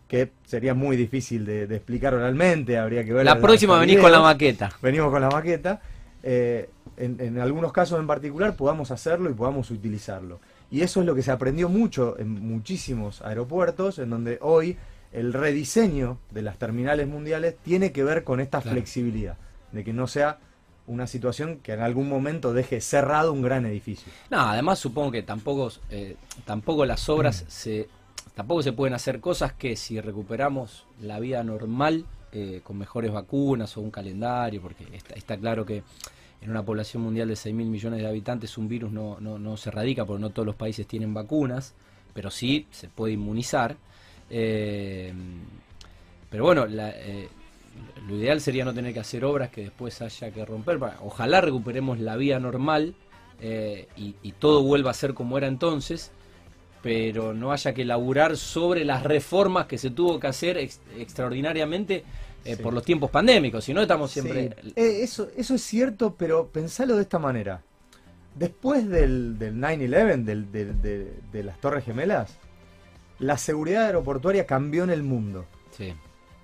que 0.07 0.31
sería 0.45 0.73
muy 0.73 0.97
difícil 0.97 1.45
de, 1.45 1.63
explicar 1.63 2.15
oralmente, 2.15 2.77
habría 2.77 3.03
que 3.03 3.13
ver... 3.13 3.25
La 3.25 3.39
próxima 3.39 3.77
venís 3.79 3.99
con 3.99 4.11
la 4.11 4.21
maqueta. 4.21 4.71
Venimos 4.81 5.11
con 5.11 5.21
la 5.21 5.29
maqueta. 5.29 5.81
Eh, 6.23 6.69
en, 6.97 7.19
en, 7.19 7.39
algunos 7.39 7.71
casos 7.71 7.99
en 7.99 8.07
particular 8.07 8.55
podamos 8.55 8.89
hacerlo 8.89 9.29
y 9.29 9.33
podamos 9.33 9.69
utilizarlo. 9.69 10.39
Y 10.71 10.81
eso 10.81 11.01
es 11.01 11.05
lo 11.05 11.13
que 11.13 11.21
se 11.21 11.31
aprendió 11.31 11.69
mucho 11.69 12.17
en 12.17 12.29
muchísimos 12.29 13.21
aeropuertos, 13.21 13.99
en 13.99 14.09
donde 14.09 14.39
hoy 14.41 14.77
el 15.13 15.33
rediseño 15.33 16.17
de 16.31 16.41
las 16.41 16.57
terminales 16.57 17.07
mundiales 17.07 17.55
tiene 17.63 17.91
que 17.91 18.03
ver 18.03 18.23
con 18.23 18.39
esta 18.39 18.61
flexibilidad, 18.61 19.37
de 19.71 19.83
que 19.83 19.93
no 19.93 20.07
sea 20.07 20.39
una 20.87 21.05
situación 21.05 21.59
que 21.59 21.73
en 21.73 21.81
algún 21.81 22.09
momento 22.09 22.53
deje 22.53 22.81
cerrado 22.81 23.33
un 23.33 23.41
gran 23.41 23.65
edificio. 23.65 24.11
No, 24.29 24.39
además 24.39 24.79
supongo 24.79 25.11
que 25.11 25.21
tampoco, 25.21 25.71
eh, 25.89 26.15
tampoco 26.45 26.85
las 26.85 27.07
obras 27.09 27.43
mm. 27.43 27.45
se, 27.49 27.89
tampoco 28.33 28.63
se 28.63 28.73
pueden 28.73 28.93
hacer 28.93 29.19
cosas 29.19 29.53
que 29.53 29.75
si 29.75 29.99
recuperamos 29.99 30.85
la 31.01 31.19
vida 31.19 31.43
normal 31.43 32.05
eh, 32.31 32.61
con 32.63 32.77
mejores 32.77 33.11
vacunas 33.11 33.75
o 33.77 33.81
un 33.81 33.91
calendario, 33.91 34.61
porque 34.61 34.85
está, 35.15 35.37
claro 35.37 35.65
que 35.65 35.83
en 36.41 36.49
una 36.51 36.63
población 36.63 37.03
mundial 37.03 37.27
de 37.27 37.35
6 37.35 37.53
mil 37.55 37.67
millones 37.67 37.99
de 37.99 38.07
habitantes 38.07 38.57
un 38.57 38.67
virus 38.67 38.91
no, 38.91 39.17
no, 39.19 39.39
no 39.39 39.57
se 39.57 39.69
erradica 39.69 40.05
porque 40.05 40.21
no 40.21 40.29
todos 40.29 40.45
los 40.45 40.55
países 40.55 40.85
tienen 40.87 41.13
vacunas, 41.13 41.73
pero 42.13 42.29
sí 42.29 42.67
se 42.71 42.89
puede 42.89 43.13
inmunizar. 43.13 43.75
Eh, 44.29 45.13
pero 46.29 46.43
bueno, 46.43 46.65
eh, 46.69 47.29
lo 48.07 48.15
ideal 48.15 48.39
sería 48.41 48.63
no 48.63 48.73
tener 48.73 48.93
que 48.93 48.99
hacer 48.99 49.25
obras 49.25 49.49
que 49.49 49.63
después 49.63 50.01
haya 50.01 50.31
que 50.31 50.45
romper. 50.45 50.79
Ojalá 51.01 51.41
recuperemos 51.41 51.99
la 51.99 52.15
vía 52.15 52.39
normal 52.39 52.95
eh, 53.41 53.87
y, 53.95 54.31
todo 54.33 54.63
vuelva 54.63 54.91
a 54.91 54.93
ser 54.93 55.13
como 55.13 55.37
era 55.37 55.47
entonces, 55.47 56.11
pero 56.81 57.33
no 57.33 57.51
haya 57.51 57.73
que 57.73 57.83
laburar 57.85 58.37
sobre 58.37 58.85
las 58.85 59.03
reformas 59.03 59.65
que 59.65 59.77
se 59.77 59.89
tuvo 59.89 60.19
que 60.19 60.27
hacer 60.27 60.57
extraordinariamente 60.57 62.03
por 62.63 62.73
los 62.73 62.83
tiempos 62.83 63.11
pandémicos. 63.11 63.65
Si 63.65 63.73
no, 63.73 63.81
estamos 63.81 64.11
siempre. 64.11 64.55
eso, 64.75 65.27
eso 65.35 65.55
es 65.55 65.61
cierto, 65.61 66.15
pero 66.17 66.47
pensalo 66.47 66.95
de 66.95 67.01
esta 67.01 67.19
manera. 67.19 67.61
Después 68.35 68.87
del, 68.87 69.37
del 69.37 69.55
9-11, 69.55 71.19
de 71.31 71.43
las 71.43 71.59
Torres 71.59 71.83
Gemelas, 71.83 72.37
la 73.19 73.37
seguridad 73.37 73.85
aeroportuaria 73.85 74.45
cambió 74.45 74.83
en 74.83 74.91
el 74.91 75.03
mundo. 75.03 75.45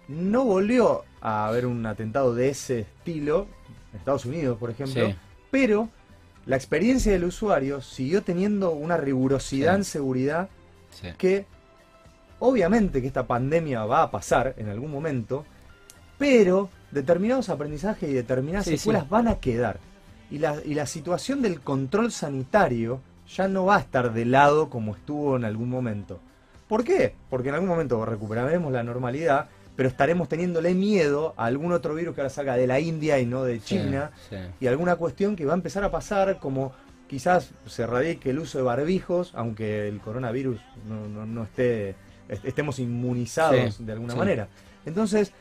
No 0.08 0.44
volvió 0.46 1.04
a 1.22 1.48
haber 1.48 1.66
un 1.66 1.86
atentado 1.86 2.36
de 2.36 2.50
ese 2.50 2.82
estilo, 2.82 3.48
en 3.92 4.00
Estados 4.00 4.26
Unidos, 4.26 4.58
por 4.58 4.70
ejemplo, 4.70 5.14
pero 5.50 5.90
la 6.46 6.56
experiencia 6.56 7.12
del 7.12 7.24
usuario 7.24 7.82
siguió 7.82 8.22
teniendo 8.22 8.72
una 8.72 8.98
rigurosidad 8.98 9.76
en 9.76 9.84
seguridad 9.86 10.50
que 11.18 11.46
obviamente 12.40 13.02
que 13.02 13.08
esta 13.08 13.26
pandemia 13.26 13.86
va 13.86 14.04
a 14.04 14.12
pasar 14.12 14.54
en 14.58 14.68
algún 14.70 14.92
momento, 14.92 15.46
pero 16.18 16.70
determinados 16.92 17.50
aprendizajes 17.50 18.10
y 18.10 18.14
determinadas 18.14 18.68
escuelas 18.68 19.08
van 19.10 19.28
a 19.28 19.36
quedar. 19.36 19.80
Y 20.30 20.40
la, 20.40 20.58
y 20.66 20.74
la 20.74 20.86
situación 20.86 21.42
del 21.42 21.62
control 21.62 22.12
sanitario 22.12 23.00
ya 23.28 23.48
no 23.48 23.66
va 23.66 23.78
a 23.78 23.80
estar 23.80 24.14
de 24.14 24.26
lado 24.26 24.70
como 24.70 24.96
estuvo 24.96 25.38
en 25.38 25.46
algún 25.46 25.70
momento. 25.70 26.20
¿Por 26.68 26.84
qué? 26.84 27.16
Porque 27.30 27.50
en 27.50 27.56
algún 27.56 27.70
momento 27.70 28.04
recuperaremos 28.06 28.72
la 28.72 28.84
normalidad, 28.84 29.48
pero 29.76 29.90
estaremos 29.90 30.30
teniéndole 30.30 30.74
miedo 30.74 31.34
a 31.38 31.46
algún 31.46 31.72
otro 31.72 31.96
virus 31.96 32.16
que 32.16 32.22
ahora 32.22 32.30
salga 32.30 32.56
de 32.56 32.68
la 32.68 32.80
India 32.80 33.20
y 33.20 33.26
no 33.26 33.44
de 33.44 33.60
China, 33.62 34.12
y 34.60 34.68
alguna 34.68 34.96
cuestión 34.96 35.36
que 35.36 35.46
va 35.46 35.54
a 35.54 35.56
empezar 35.56 35.84
a 35.84 35.92
pasar 35.92 36.40
como 36.40 36.74
quizás 37.08 37.52
se 37.68 37.86
radique 37.86 38.32
el 38.32 38.40
uso 38.40 38.58
de 38.58 38.64
barbijos, 38.64 39.32
aunque 39.36 39.88
el 39.88 40.00
coronavirus 40.00 40.60
no, 40.88 41.44
esté, 41.44 41.96
estemos 42.28 42.80
inmunizados 42.80 43.86
de 43.86 43.92
alguna 43.92 44.16
manera. 44.16 44.48
Entonces, 44.86 45.32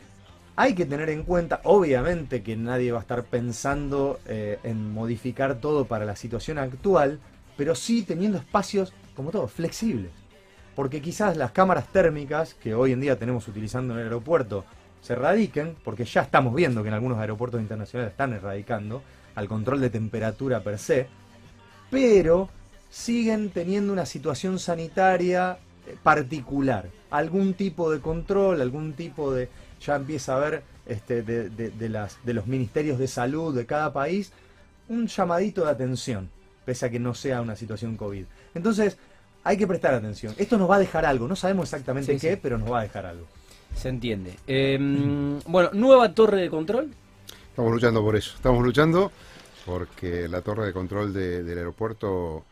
hay 0.54 0.74
que 0.74 0.84
tener 0.84 1.08
en 1.08 1.22
cuenta, 1.22 1.60
obviamente 1.64 2.42
que 2.42 2.56
nadie 2.56 2.92
va 2.92 2.98
a 2.98 3.02
estar 3.02 3.24
pensando 3.24 4.20
eh, 4.26 4.58
en 4.64 4.92
modificar 4.92 5.56
todo 5.56 5.86
para 5.86 6.04
la 6.04 6.14
situación 6.14 6.58
actual, 6.58 7.20
pero 7.56 7.74
sí 7.74 8.02
teniendo 8.02 8.38
espacios, 8.38 8.92
como 9.16 9.30
todo, 9.30 9.48
flexibles. 9.48 10.21
Porque 10.74 11.02
quizás 11.02 11.36
las 11.36 11.52
cámaras 11.52 11.86
térmicas 11.88 12.54
que 12.54 12.74
hoy 12.74 12.92
en 12.92 13.00
día 13.00 13.18
tenemos 13.18 13.46
utilizando 13.48 13.94
en 13.94 14.00
el 14.00 14.06
aeropuerto 14.06 14.64
se 15.02 15.14
erradiquen, 15.14 15.76
porque 15.84 16.04
ya 16.04 16.22
estamos 16.22 16.54
viendo 16.54 16.82
que 16.82 16.88
en 16.88 16.94
algunos 16.94 17.18
aeropuertos 17.18 17.60
internacionales 17.60 18.12
están 18.12 18.32
erradicando 18.32 19.02
al 19.34 19.48
control 19.48 19.80
de 19.80 19.90
temperatura 19.90 20.60
per 20.60 20.78
se, 20.78 21.08
pero 21.90 22.48
siguen 22.88 23.50
teniendo 23.50 23.92
una 23.92 24.06
situación 24.06 24.60
sanitaria 24.60 25.58
eh, 25.86 25.96
particular, 26.02 26.88
algún 27.10 27.54
tipo 27.54 27.90
de 27.90 28.00
control, 28.00 28.60
algún 28.60 28.92
tipo 28.92 29.34
de, 29.34 29.48
ya 29.80 29.96
empieza 29.96 30.34
a 30.34 30.36
haber 30.36 30.62
este, 30.86 31.22
de, 31.22 31.50
de 31.50 32.34
los 32.34 32.46
ministerios 32.46 32.98
de 32.98 33.08
salud 33.08 33.54
de 33.54 33.66
cada 33.66 33.92
país 33.92 34.32
un 34.88 35.08
llamadito 35.08 35.64
de 35.64 35.70
atención, 35.70 36.30
pese 36.64 36.86
a 36.86 36.90
que 36.90 37.00
no 37.00 37.14
sea 37.14 37.40
una 37.40 37.56
situación 37.56 37.96
COVID. 37.96 38.24
Entonces, 38.54 38.98
hay 39.44 39.56
que 39.56 39.66
prestar 39.66 39.94
atención. 39.94 40.34
Esto 40.38 40.58
nos 40.58 40.70
va 40.70 40.76
a 40.76 40.78
dejar 40.78 41.04
algo, 41.04 41.28
no 41.28 41.36
sabemos 41.36 41.64
exactamente 41.64 42.16
qué, 42.18 42.36
pero 42.36 42.58
nos 42.58 42.70
va 42.70 42.80
a 42.80 42.82
dejar 42.82 43.06
algo. 43.06 43.26
Se 43.74 43.88
entiende. 43.88 44.34
Em, 44.46 45.40
bueno, 45.46 45.70
nueva 45.72 46.12
torre 46.14 46.42
de 46.42 46.50
control. 46.50 46.90
Estamos 47.48 47.72
luchando 47.72 48.02
por 48.02 48.16
eso, 48.16 48.34
estamos 48.36 48.64
luchando 48.64 49.12
porque 49.64 50.28
la 50.28 50.40
torre 50.42 50.66
de 50.66 50.72
control 50.72 51.12
del 51.12 51.56
aeropuerto 51.56 52.44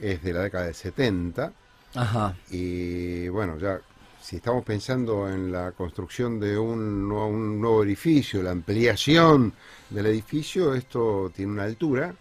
es 0.00 0.22
de 0.22 0.32
la 0.32 0.40
década 0.42 0.64
del 0.66 0.74
70. 0.74 1.52
Ajá. 1.94 2.36
Y 2.50 3.28
bueno, 3.28 3.58
ya 3.58 3.80
si 4.20 4.36
estamos 4.36 4.64
pensando 4.64 5.28
en 5.28 5.50
la 5.50 5.72
construcción 5.72 6.38
de 6.38 6.56
un, 6.58 7.08
nuevo 7.08 7.82
edificio, 7.82 8.42
la 8.42 8.50
ampliación 8.50 9.52
del 9.88 10.06
edificio, 10.06 10.74
esto 10.74 11.32
tiene 11.34 11.52
una 11.52 11.64
altura 11.64 12.14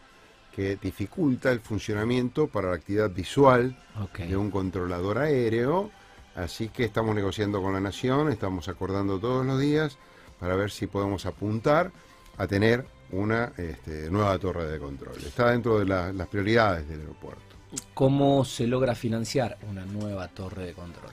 que 0.60 0.76
dificulta 0.76 1.54
el 1.54 1.62
funcionamiento 1.62 2.48
para 2.48 2.68
la 2.68 2.76
actividad 2.76 3.10
visual 3.10 3.78
de 4.18 4.36
un 4.36 4.52
controlador 4.52 5.20
aéreo. 5.20 5.90
Así 6.36 6.68
que 6.68 6.84
estamos 6.84 7.16
negociando 7.16 7.62
con 7.62 7.72
la 7.72 7.80
Nación, 7.80 8.30
estamos 8.30 8.68
acordando 8.68 9.20
todos 9.20 9.46
los 9.46 9.58
días 9.58 9.98
para 10.38 10.58
ver 10.58 10.70
si 10.70 10.88
podemos 10.88 11.26
apuntar 11.26 11.94
a 12.38 12.46
tener 12.46 12.86
una 13.12 13.54
este, 13.56 14.12
nueva 14.12 14.38
torre 14.38 14.66
de 14.66 14.80
control. 14.80 15.16
Está 15.26 15.52
dentro 15.52 15.80
de 15.80 15.86
las 15.86 16.28
prioridades 16.28 16.90
del 16.90 17.00
aeropuerto. 17.00 17.56
¿Cómo 17.94 18.44
se 18.44 18.68
logra 18.68 18.96
financiar 18.96 19.58
una 19.70 19.86
nueva 19.86 20.28
torre 20.28 20.66
de 20.66 20.74
control? 20.74 21.12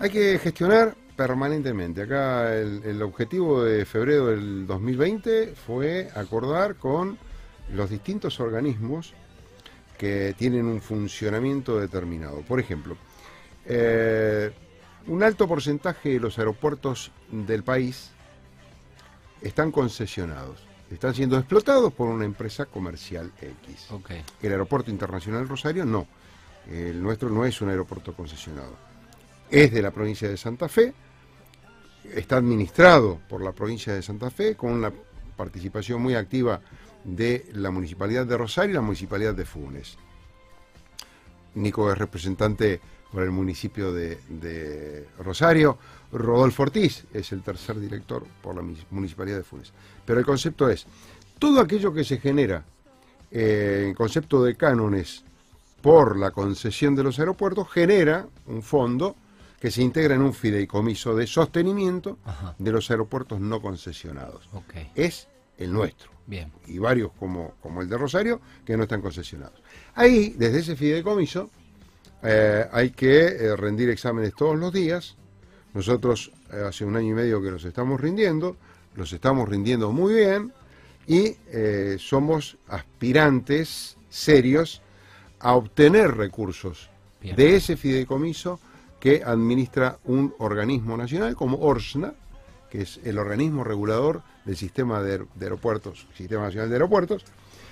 Hay 0.00 0.10
que 0.10 0.40
gestionar 0.40 0.96
permanentemente. 1.14 2.02
Acá 2.02 2.52
el, 2.52 3.00
objetivo 3.00 3.62
de 3.62 3.84
febrero 3.84 4.26
del 4.26 4.66
2020 4.66 5.54
fue 5.54 6.08
acordar 6.16 6.74
con 6.74 7.16
los 7.74 7.90
distintos 7.90 8.40
organismos 8.40 9.14
que 9.96 10.34
tienen 10.38 10.66
un 10.66 10.80
funcionamiento 10.80 11.78
determinado. 11.78 12.42
Por 12.42 12.60
ejemplo, 12.60 12.96
eh, 13.66 14.52
un 15.06 15.22
alto 15.22 15.48
porcentaje 15.48 16.10
de 16.10 16.20
los 16.20 16.38
aeropuertos 16.38 17.10
del 17.30 17.62
país 17.62 18.10
están 19.42 19.72
concesionados, 19.72 20.62
están 20.90 21.14
siendo 21.14 21.38
explotados 21.38 21.92
por 21.92 22.08
una 22.08 22.24
empresa 22.24 22.66
comercial 22.66 23.32
X. 23.40 23.88
El 24.42 24.52
Aeropuerto 24.52 24.90
Internacional 24.90 25.48
Rosario 25.48 25.84
no, 25.84 26.06
el 26.70 27.02
nuestro 27.02 27.28
no 27.28 27.44
es 27.44 27.60
un 27.60 27.70
aeropuerto 27.70 28.14
concesionado 28.14 28.88
es 29.50 29.72
de 29.72 29.82
la 29.82 29.90
provincia 29.90 30.28
de 30.28 30.36
Santa 30.36 30.68
Fe, 30.68 30.92
está 32.14 32.36
administrado 32.36 33.20
por 33.28 33.42
la 33.42 33.52
provincia 33.52 33.94
de 33.94 34.02
Santa 34.02 34.30
Fe 34.30 34.56
con 34.56 34.72
una 34.72 34.92
participación 35.36 36.02
muy 36.02 36.14
activa 36.14 36.60
de 37.04 37.46
la 37.52 37.70
Municipalidad 37.70 38.26
de 38.26 38.36
Rosario 38.36 38.72
y 38.72 38.74
la 38.74 38.80
Municipalidad 38.80 39.34
de 39.34 39.44
Funes. 39.44 39.96
Nico 41.54 41.90
es 41.90 41.98
representante 41.98 42.80
por 43.12 43.22
el 43.22 43.30
municipio 43.30 43.92
de, 43.92 45.06
Rosario, 45.18 45.78
Rodolfo 46.12 46.64
Ortiz 46.64 47.04
es 47.12 47.32
el 47.32 47.42
tercer 47.42 47.80
director 47.80 48.26
por 48.42 48.54
la 48.54 48.62
Municipalidad 48.90 49.38
de 49.38 49.44
Funes. 49.44 49.72
Pero 50.04 50.20
el 50.20 50.26
concepto 50.26 50.68
es, 50.68 50.86
todo 51.38 51.60
aquello 51.60 51.92
que 51.92 52.04
se 52.04 52.18
genera 52.18 52.64
eh, 53.30 53.86
en 53.88 53.94
concepto 53.94 54.42
de 54.42 54.56
cánones 54.56 55.24
por 55.80 56.18
la 56.18 56.30
concesión 56.30 56.94
de 56.94 57.04
los 57.04 57.18
aeropuertos 57.18 57.70
genera 57.70 58.26
un 58.46 58.62
fondo 58.62 59.16
que 59.60 59.70
se 59.70 59.82
integra 59.82 60.14
en 60.14 60.22
un 60.22 60.34
fideicomiso 60.34 61.14
de 61.14 61.26
sostenimiento 61.26 62.18
de 62.58 62.72
los 62.72 62.90
aeropuertos 62.90 63.40
no 63.40 63.60
concesionados. 63.60 64.48
Es 64.94 65.28
el 65.56 65.72
nuestro. 65.72 66.17
Bien. 66.28 66.52
Y 66.66 66.78
varios 66.78 67.10
como, 67.18 67.54
como 67.62 67.80
el 67.80 67.88
de 67.88 67.96
Rosario 67.96 68.40
que 68.64 68.76
no 68.76 68.82
están 68.82 69.00
concesionados. 69.00 69.60
Ahí, 69.94 70.34
desde 70.36 70.58
ese 70.58 70.76
fideicomiso, 70.76 71.50
eh, 72.22 72.66
hay 72.70 72.90
que 72.90 73.26
eh, 73.26 73.56
rendir 73.56 73.88
exámenes 73.88 74.34
todos 74.34 74.56
los 74.58 74.70
días. 74.70 75.16
Nosotros 75.72 76.30
eh, 76.52 76.64
hace 76.68 76.84
un 76.84 76.96
año 76.96 77.12
y 77.12 77.14
medio 77.14 77.42
que 77.42 77.50
los 77.50 77.64
estamos 77.64 77.98
rindiendo, 77.98 78.56
los 78.94 79.10
estamos 79.14 79.48
rindiendo 79.48 79.90
muy 79.90 80.14
bien 80.14 80.52
y 81.06 81.36
somos 81.98 82.58
aspirantes 82.68 83.96
serios 84.10 84.82
a 85.40 85.54
obtener 85.54 86.14
recursos 86.14 86.90
de 87.22 87.56
ese 87.56 87.78
fideicomiso 87.78 88.60
que 89.00 89.22
administra 89.24 89.98
un 90.04 90.34
organismo 90.38 90.98
nacional 90.98 91.34
como 91.34 91.56
ORSNA, 91.60 92.12
que 92.70 92.82
es 92.82 93.00
el 93.04 93.18
organismo 93.18 93.64
regulador 93.64 94.22
del 94.44 94.56
sistema 94.56 95.02
de, 95.02 95.24
aeropuertos, 95.40 96.06
Sistema 96.14 96.44
Nacional 96.44 96.68
de 96.68 96.74
Aeropuertos, 96.74 97.24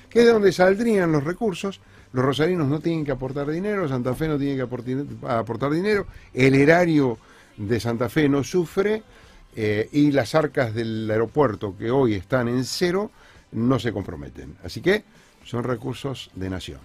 que 0.08 0.20
es 0.20 0.26
de 0.26 0.32
donde 0.32 0.52
saldrían 0.52 1.12
los 1.12 1.24
recursos. 1.24 1.80
Los 2.12 2.24
rosarinos 2.24 2.68
no 2.68 2.80
tienen 2.80 3.04
que 3.04 3.12
aportar 3.12 3.50
dinero, 3.50 3.88
Santa 3.88 4.14
Fe 4.14 4.28
no 4.28 4.38
tiene 4.38 4.56
que 4.56 4.62
aportar, 4.62 5.70
dinero, 5.70 6.06
el 6.32 6.54
erario 6.54 7.18
de 7.56 7.80
Santa 7.80 8.08
Fe 8.08 8.28
no 8.28 8.42
sufre 8.42 9.02
eh, 9.54 9.88
y 9.92 10.12
las 10.12 10.34
arcas 10.34 10.74
del 10.74 11.10
aeropuerto 11.10 11.76
que 11.76 11.90
hoy 11.90 12.14
están 12.14 12.48
en 12.48 12.64
cero 12.64 13.10
no 13.52 13.78
se 13.78 13.92
comprometen. 13.92 14.56
Así 14.62 14.80
que 14.80 15.04
son 15.44 15.64
recursos 15.64 16.30
de 16.34 16.50
nación. 16.50 16.80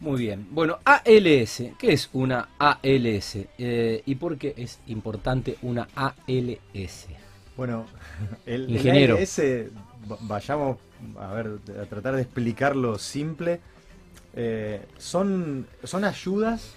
Muy 0.00 0.20
bien. 0.20 0.46
Bueno, 0.50 0.78
ALS. 0.84 1.62
¿Qué 1.78 1.92
es 1.92 2.10
una 2.12 2.50
ALS? 2.58 3.38
Eh, 3.58 4.02
¿Y 4.04 4.14
por 4.16 4.36
qué 4.36 4.52
es 4.56 4.80
importante 4.86 5.56
una 5.62 5.88
ALS? 5.94 7.06
Bueno, 7.56 7.86
el, 8.46 8.70
Ingeniero. 8.70 9.16
ALS, 9.16 9.40
vayamos 10.20 10.78
a 11.18 11.32
ver, 11.32 11.58
a 11.80 11.86
tratar 11.86 12.16
de 12.16 12.22
explicarlo 12.22 12.98
simple. 12.98 13.60
Eh, 14.34 14.82
son, 14.98 15.66
son 15.82 16.04
ayudas 16.04 16.74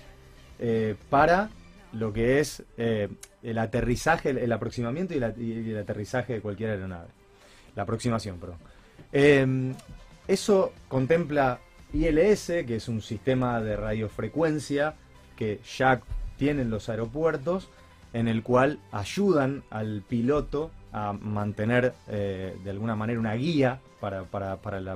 eh, 0.60 0.96
para 1.10 1.50
lo 1.92 2.14
que 2.14 2.40
es 2.40 2.64
el 2.78 3.58
aterrizaje, 3.58 4.30
el, 4.30 4.52
aproximamiento 4.54 5.14
y, 5.14 5.18
y, 5.44 5.72
el 5.72 5.78
aterrizaje 5.80 6.34
de 6.34 6.42
cualquier 6.42 6.70
aeronave. 6.70 7.08
La 7.76 7.84
aproximación, 7.84 8.40
perdón. 8.40 9.76
eso 10.28 10.72
contempla 10.88 11.60
ILS, 11.94 12.48
que 12.68 12.76
es 12.76 12.88
un 12.88 13.02
sistema 13.02 13.62
de 13.62 13.76
radiofrecuencia 13.76 14.96
que 15.36 15.60
ya 15.78 16.02
tienen 16.38 16.70
los 16.70 16.90
aeropuertos, 16.90 17.70
en 18.14 18.28
el 18.28 18.44
cual 18.44 18.80
ayudan 18.92 19.64
al 19.70 20.04
piloto 20.08 20.72
a 20.92 21.14
mantener 21.14 21.94
eh, 22.08 22.58
de 22.64 22.70
alguna 22.70 22.96
manera 22.96 23.20
una 23.20 23.34
guía 23.36 23.80
para, 24.00 24.26
la, 24.80 24.94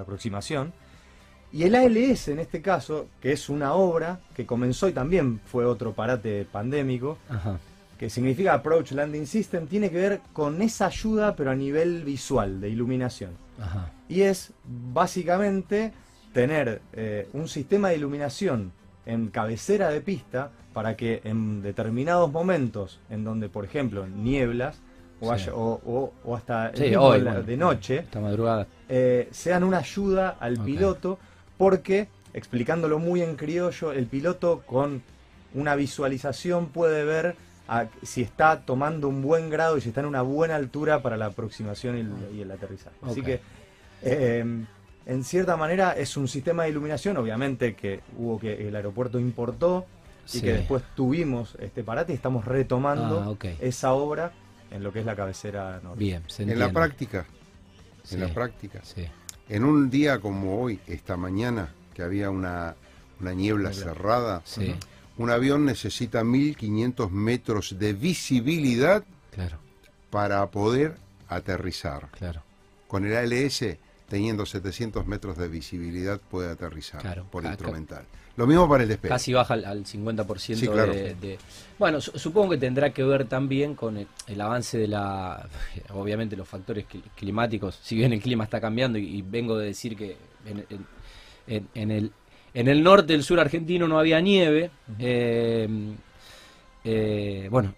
aproximación. 0.00 0.72
Y 1.52 1.64
el 1.64 1.74
ALS 1.74 2.28
en 2.28 2.38
este 2.38 2.62
caso, 2.62 3.08
que 3.20 3.32
es 3.32 3.48
una 3.48 3.74
obra 3.74 4.20
que 4.34 4.46
comenzó 4.46 4.88
y 4.88 4.92
también 4.92 5.40
fue 5.46 5.64
otro 5.64 5.92
parate 5.92 6.46
pandémico, 6.50 7.18
que 7.98 8.08
significa 8.08 8.54
Approach 8.54 8.92
Landing 8.92 9.26
System, 9.26 9.66
tiene 9.66 9.90
que 9.90 9.96
ver 9.96 10.20
con 10.32 10.62
esa 10.62 10.86
ayuda 10.86 11.34
pero 11.34 11.50
a 11.50 11.54
nivel 11.54 12.04
visual, 12.04 12.60
de 12.60 12.70
iluminación. 12.70 13.32
Y 14.08 14.22
es 14.22 14.52
básicamente 14.64 15.92
tener 16.32 16.80
eh, 16.92 17.28
un 17.32 17.48
sistema 17.48 17.88
de 17.88 17.96
iluminación 17.96 18.72
en 19.04 19.28
cabecera 19.28 19.90
de 19.90 20.00
pista 20.00 20.52
para 20.72 20.96
que 20.96 21.20
en 21.24 21.60
determinados 21.60 22.30
momentos, 22.30 23.00
en 23.10 23.24
donde 23.24 23.48
por 23.48 23.64
ejemplo 23.64 24.06
nieblas, 24.06 24.80
o, 25.20 26.12
o, 26.24 26.36
hasta 26.36 26.70
de 26.70 27.56
noche, 27.56 27.98
esta 27.98 28.20
madrugada. 28.20 28.68
Eh, 28.88 29.28
sean 29.32 29.64
una 29.64 29.78
ayuda 29.78 30.36
al 30.38 30.58
piloto 30.62 31.18
porque, 31.56 32.06
explicándolo 32.32 33.00
muy 33.00 33.22
en 33.22 33.34
criollo, 33.34 33.92
el 33.92 34.06
piloto 34.06 34.62
con 34.64 35.02
una 35.54 35.74
visualización 35.74 36.66
puede 36.66 37.02
ver 37.04 37.34
si 38.02 38.22
está 38.22 38.60
tomando 38.62 39.08
un 39.08 39.22
buen 39.22 39.50
grado 39.50 39.76
y 39.76 39.80
si 39.80 39.88
está 39.88 40.00
en 40.00 40.06
una 40.06 40.22
buena 40.22 40.56
altura 40.56 41.02
para 41.02 41.16
la 41.16 41.26
aproximación 41.26 42.18
y 42.32 42.40
el, 42.40 42.50
aterrizaje. 42.50 42.96
Así 43.02 43.22
que, 43.22 43.40
em, 44.02 44.66
en 45.06 45.24
cierta 45.24 45.56
manera, 45.56 45.92
es 45.92 46.16
un 46.16 46.28
sistema 46.28 46.64
de 46.64 46.70
iluminación, 46.70 47.16
obviamente 47.16 47.74
que 47.74 48.00
hubo 48.16 48.38
que 48.38 48.68
el 48.68 48.76
aeropuerto 48.76 49.18
importó 49.18 49.86
y 50.32 50.40
que 50.40 50.52
después 50.52 50.82
tuvimos 50.94 51.56
este 51.60 51.82
parate 51.82 52.12
y 52.12 52.16
estamos 52.16 52.44
retomando 52.44 53.36
ah, 53.42 53.48
esa 53.60 53.92
obra 53.92 54.32
en 54.70 54.82
lo 54.82 54.92
que 54.92 55.00
es 55.00 55.06
la 55.06 55.16
cabecera 55.16 55.80
norte. 55.82 55.98
Bien, 55.98 56.22
en 56.38 56.58
la 56.58 56.70
práctica, 56.70 57.26
en 58.10 58.20
la 58.20 58.28
práctica. 58.28 58.82
En 59.48 59.64
un 59.64 59.88
día 59.88 60.20
como 60.20 60.60
hoy, 60.60 60.78
esta 60.86 61.16
mañana, 61.16 61.70
que 61.94 62.02
había 62.02 62.30
una, 62.30 62.74
niebla, 63.20 63.72
cerrada, 63.72 64.42
un 65.18 65.30
avión 65.30 65.64
necesita 65.64 66.24
1500 66.24 67.10
metros 67.10 67.78
de 67.78 67.92
visibilidad 67.92 69.04
para 70.10 70.46
poder 70.50 70.96
aterrizar. 71.28 72.08
Claro. 72.12 72.42
Con 72.86 73.04
el 73.04 73.14
ALS, 73.16 73.76
teniendo 74.08 74.46
700 74.46 75.06
metros 75.06 75.36
de 75.36 75.48
visibilidad, 75.48 76.20
puede 76.20 76.50
aterrizar 76.50 77.24
por 77.24 77.44
instrumental. 77.44 78.04
Lo 78.38 78.46
mismo 78.46 78.68
para 78.68 78.84
el 78.84 78.88
despegue. 78.88 79.08
Casi 79.08 79.32
baja 79.32 79.54
al, 79.54 79.84
50% 79.84 81.16
de, 81.18 81.38
Bueno, 81.76 82.00
supongo 82.00 82.50
que 82.50 82.58
tendrá 82.58 82.90
que 82.90 83.02
ver 83.02 83.24
también 83.24 83.74
con 83.74 83.96
el, 83.96 84.40
avance 84.40 84.78
de 84.78 84.86
la... 84.86 85.48
Obviamente 85.90 86.36
los 86.36 86.46
factores 86.46 86.86
climáticos, 87.16 87.80
si 87.82 87.96
bien 87.96 88.12
el 88.12 88.22
clima 88.22 88.44
está 88.44 88.60
cambiando 88.60 88.96
y, 88.96 89.22
vengo 89.22 89.58
de 89.58 89.66
decir 89.66 89.96
que 89.96 90.16
en, 91.74 91.90
el, 91.90 92.12
en 92.58 92.66
el 92.66 92.82
norte 92.82 93.12
del 93.12 93.22
sur 93.22 93.38
argentino 93.38 93.86
no 93.86 94.00
había 94.00 94.20
nieve, 94.20 94.72
eh, 94.98 95.68
eh, 96.82 97.48
bueno, 97.52 97.72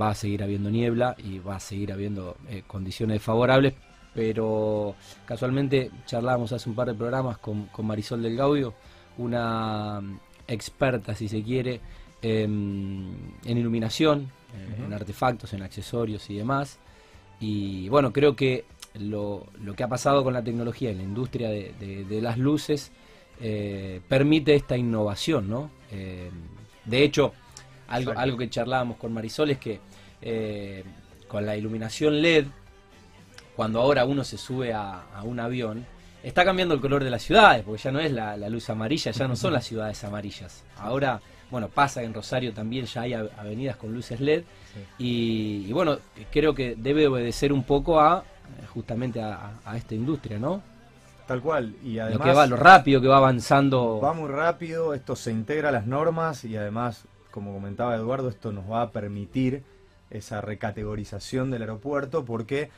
va 0.00 0.10
a 0.10 0.14
seguir 0.14 0.44
habiendo 0.44 0.70
niebla 0.70 1.16
y 1.18 1.40
va 1.40 1.56
a 1.56 1.60
seguir 1.60 1.92
habiendo 1.92 2.36
eh, 2.48 2.62
condiciones 2.64 3.20
favorables, 3.20 3.74
pero 4.14 4.94
casualmente 5.26 5.90
charlábamos 6.06 6.52
hace 6.52 6.68
un 6.70 6.76
par 6.76 6.86
de 6.86 6.94
programas 6.94 7.38
con, 7.38 7.66
con 7.66 7.84
Marisol 7.84 8.22
del 8.22 8.36
Gaudio 8.36 8.74
una 9.18 10.00
experta, 10.46 11.16
si 11.16 11.26
se 11.26 11.42
quiere, 11.42 11.80
en, 12.22 13.34
iluminación, 13.44 14.30
en 14.78 14.92
artefactos, 14.92 15.52
en 15.52 15.62
accesorios 15.62 16.30
y 16.30 16.36
demás. 16.36 16.78
Y 17.40 17.88
bueno, 17.88 18.12
creo 18.12 18.36
que 18.36 18.66
lo, 18.94 19.48
que 19.76 19.82
ha 19.82 19.88
pasado 19.88 20.22
con 20.22 20.32
la 20.32 20.44
tecnología 20.44 20.90
en 20.90 20.98
la 20.98 21.02
industria 21.02 21.48
de, 21.48 22.18
las 22.22 22.38
luces 22.38 22.92
eh, 23.40 24.00
permite 24.08 24.54
esta 24.54 24.76
innovación, 24.76 25.48
¿no? 25.48 25.70
Eh, 25.90 26.30
de 26.84 27.04
hecho, 27.04 27.32
algo, 27.88 28.12
algo 28.16 28.38
que 28.38 28.50
charlábamos 28.50 28.96
con 28.96 29.12
Marisol 29.12 29.50
es 29.50 29.58
que 29.58 29.80
eh, 30.20 30.84
con 31.28 31.44
la 31.44 31.56
iluminación 31.56 32.20
LED, 32.22 32.46
cuando 33.56 33.80
ahora 33.80 34.04
uno 34.04 34.24
se 34.24 34.38
sube 34.38 34.72
a 34.72 35.04
un 35.24 35.40
avión, 35.40 35.86
está 36.22 36.44
cambiando 36.44 36.74
el 36.74 36.80
color 36.80 37.02
de 37.04 37.10
las 37.10 37.22
ciudades, 37.22 37.64
porque 37.64 37.82
ya 37.82 37.90
no 37.90 38.00
es 38.00 38.12
la, 38.12 38.36
luz 38.48 38.70
amarilla, 38.70 39.10
ya 39.10 39.28
no 39.28 39.36
son 39.36 39.52
las 39.52 39.66
ciudades 39.68 40.02
amarillas. 40.04 40.64
Ahora, 40.76 41.20
bueno, 41.50 41.68
pasa 41.68 42.02
en 42.02 42.14
Rosario 42.14 42.52
también, 42.52 42.86
ya 42.86 43.02
hay 43.02 43.14
avenidas 43.14 43.76
con 43.76 43.92
luces 43.92 44.20
LED, 44.20 44.44
y, 44.98 45.70
bueno, 45.72 45.98
creo 46.30 46.54
que 46.54 46.76
debe 46.76 47.06
obedecer 47.06 47.52
un 47.52 47.64
poco 47.64 48.00
a 48.00 48.24
justamente 48.72 49.20
a, 49.20 49.52
esta 49.76 49.94
industria, 49.94 50.38
¿no? 50.38 50.62
Tal 51.26 51.40
cual, 51.40 51.76
y 51.82 51.98
además... 51.98 52.18
Lo 52.18 52.24
que 52.24 52.36
va, 52.36 52.46
lo 52.46 52.56
rápido 52.56 53.00
que 53.00 53.08
va 53.08 53.18
avanzando... 53.18 54.00
Va 54.00 54.12
muy 54.12 54.28
rápido, 54.28 54.94
esto 54.94 55.16
se 55.16 55.30
integra 55.30 55.68
a 55.68 55.72
las 55.72 55.86
normas 55.86 56.44
y 56.44 56.56
además, 56.56 57.04
como 57.30 57.52
comentaba 57.52 57.94
Eduardo, 57.94 58.28
esto 58.28 58.52
nos 58.52 58.70
va 58.70 58.82
a 58.82 58.90
permitir 58.90 59.62
esa 60.10 60.40
recategorización 60.40 61.50
del 61.50 61.62
aeropuerto 61.62 62.24
porque 62.24 62.70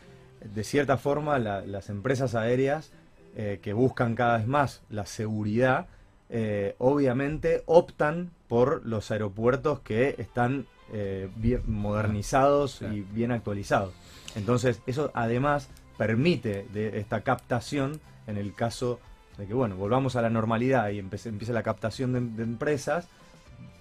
de 0.54 0.64
cierta 0.64 0.96
forma 0.96 1.38
las 1.38 1.88
empresas 1.88 2.34
aéreas 2.34 2.92
eh, 3.36 3.58
que 3.62 3.72
buscan 3.72 4.14
cada 4.14 4.38
vez 4.38 4.46
más 4.46 4.82
la 4.90 5.06
seguridad, 5.06 5.86
eh, 6.30 6.76
obviamente 6.78 7.62
optan 7.66 8.30
por 8.48 8.86
los 8.86 9.10
aeropuertos 9.10 9.80
que 9.80 10.14
están 10.18 10.66
eh, 10.92 11.28
bien 11.36 11.62
modernizados 11.66 12.82
y 12.82 13.00
bien 13.00 13.32
actualizados. 13.32 13.92
Entonces, 14.36 14.80
eso 14.86 15.10
además 15.14 15.68
permite 15.96 16.66
de 16.72 16.98
esta 16.98 17.22
captación 17.22 18.00
en 18.26 18.36
el 18.36 18.54
caso 18.54 19.00
de 19.38 19.46
que, 19.46 19.54
bueno, 19.54 19.76
volvamos 19.76 20.16
a 20.16 20.22
la 20.22 20.30
normalidad 20.30 20.90
y 20.90 20.98
empiece, 20.98 21.30
la 21.52 21.62
captación 21.62 22.36
de 22.36 22.42
empresas, 22.42 23.08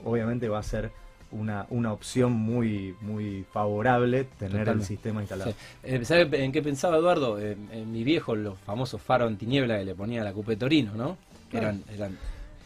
obviamente 0.03 0.49
va 0.49 0.59
a 0.59 0.63
ser 0.63 0.91
una, 1.33 1.65
una 1.69 1.91
opción 1.91 2.31
muy, 2.31 2.95
muy 3.01 3.45
favorable 3.51 4.25
tener 4.37 4.69
el 4.69 4.83
sistema 4.83 5.21
instalado. 5.21 5.53
Eh, 5.83 6.05
¿Sabe 6.05 6.43
en 6.43 6.51
qué 6.51 6.61
pensaba 6.61 6.97
Eduardo? 6.97 7.39
en 7.39 7.91
mi 7.91 8.03
viejo, 8.03 8.35
los 8.35 8.57
famosos 8.59 9.01
faros 9.01 9.29
en 9.29 9.37
tiniebla 9.37 9.79
que 9.79 9.85
le 9.85 9.95
ponía 9.95 10.21
a 10.21 10.23
la 10.23 10.33
Cupetorino, 10.33 10.93
¿no? 10.95 11.17
Eran, 11.51 11.83
eran, 11.93 12.17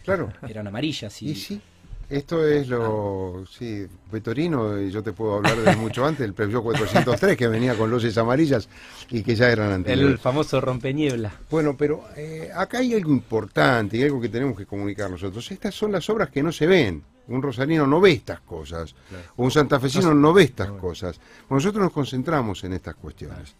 claro. 0.03 0.31
eran 0.47 0.67
amarillas 0.67 1.21
y, 1.21 1.35
sí. 1.35 1.61
Esto 2.09 2.47
es 2.47 2.69
lo. 2.69 3.43
Sí, 3.51 3.85
Petorino, 4.09 4.79
yo 4.79 5.03
te 5.03 5.11
puedo 5.11 5.35
hablar 5.35 5.57
de 5.57 5.75
mucho 5.75 6.05
antes, 6.05 6.25
el 6.25 6.33
Peugeot 6.33 6.63
403 6.63 7.35
que 7.35 7.47
venía 7.49 7.75
con 7.75 7.91
luces 7.91 8.17
amarillas 8.17 8.69
y 9.09 9.23
que 9.23 9.35
ya 9.35 9.49
eran 9.49 9.73
anteriores. 9.73 10.13
El 10.13 10.17
famoso 10.17 10.61
rompeniebla. 10.61 11.33
Bueno, 11.49 11.75
pero 11.75 12.05
eh, 12.15 12.49
acá 12.55 12.77
hay 12.77 12.93
algo 12.93 13.11
importante 13.11 13.97
y 13.97 14.03
algo 14.03 14.21
que 14.21 14.29
tenemos 14.29 14.57
que 14.57 14.65
comunicar 14.65 15.11
nosotros. 15.11 15.51
Estas 15.51 15.75
son 15.75 15.91
las 15.91 16.09
obras 16.09 16.29
que 16.29 16.41
no 16.41 16.51
se 16.53 16.65
ven. 16.65 17.03
Un 17.27 17.41
rosarino 17.41 17.85
no 17.85 17.99
ve 17.99 18.11
estas 18.11 18.39
cosas. 18.39 18.95
Un 19.35 19.51
santafesino 19.51 20.13
no 20.13 20.31
ve 20.31 20.43
estas 20.43 20.71
cosas. 20.71 21.19
Nosotros 21.49 21.83
nos 21.83 21.91
concentramos 21.91 22.63
en 22.63 22.71
estas 22.71 22.95
cuestiones. 22.95 23.53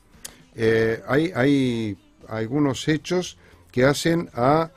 Eh, 0.56 1.04
hay, 1.06 1.34
hay 1.36 1.98
algunos 2.30 2.88
hechos 2.88 3.38
que 3.70 3.84
hacen 3.84 4.30
a 4.34 4.72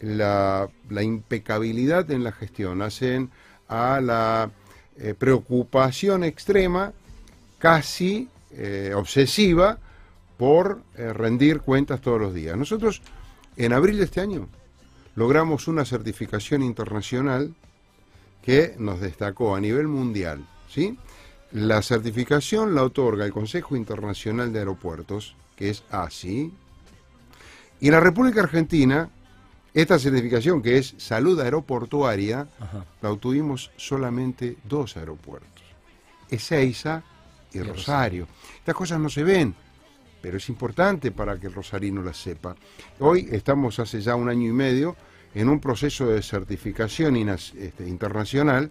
la, 0.00 0.68
impecabilidad 1.02 2.10
en 2.10 2.24
la 2.24 2.32
gestión, 2.32 2.82
hacen 2.82 3.30
a 3.68 4.00
la 4.00 4.50
eh, 4.98 5.14
preocupación 5.18 6.24
extrema, 6.24 6.92
casi 7.58 8.28
eh, 8.52 8.92
obsesiva, 8.94 9.78
por 10.36 10.82
rendir 10.96 11.60
cuentas 11.60 12.00
todos 12.00 12.20
los 12.20 12.34
días. 12.34 12.56
Nosotros, 12.56 13.02
en 13.56 13.72
abril 13.72 13.98
de 13.98 14.04
este 14.04 14.20
año, 14.20 14.48
logramos 15.14 15.68
una 15.68 15.84
certificación 15.84 16.62
internacional 16.62 17.54
que 18.42 18.74
nos 18.78 19.00
destacó 19.00 19.54
a 19.54 19.60
nivel 19.60 19.88
mundial. 19.88 20.44
¿sí? 20.68 20.98
La 21.52 21.82
certificación 21.82 22.74
la 22.74 22.82
otorga 22.82 23.24
el 23.24 23.32
Consejo 23.32 23.76
Internacional 23.76 24.52
de 24.52 24.58
Aeropuertos, 24.58 25.34
que 25.56 25.70
es 25.70 25.82
ASI, 25.90 26.52
y 27.80 27.90
la 27.90 28.00
República 28.00 28.40
Argentina, 28.40 29.08
esta 29.74 29.98
certificación, 29.98 30.62
que 30.62 30.78
es 30.78 30.94
salud 30.98 31.40
aeroportuaria, 31.40 32.46
la 33.02 33.10
obtuvimos 33.10 33.72
solamente 33.76 34.56
dos 34.62 34.96
aeropuertos, 34.96 35.64
Ezeiza 36.30 37.02
y, 37.52 37.60
Rosario. 37.60 38.28
Estas 38.56 38.74
cosas 38.74 39.00
no 39.00 39.08
se 39.08 39.24
ven, 39.24 39.52
pero 40.22 40.36
es 40.36 40.48
importante 40.48 41.10
para 41.10 41.38
que 41.38 41.48
el 41.48 41.54
rosarino 41.54 42.02
las 42.02 42.16
sepa. 42.16 42.54
Hoy 43.00 43.28
estamos 43.32 43.80
hace 43.80 44.00
ya 44.00 44.14
un 44.14 44.28
año 44.28 44.48
y 44.48 44.52
medio 44.52 44.96
en 45.34 45.48
un 45.48 45.58
proceso 45.58 46.06
de 46.06 46.22
certificación 46.22 47.16
este, 47.16 47.88
internacional, 47.88 48.70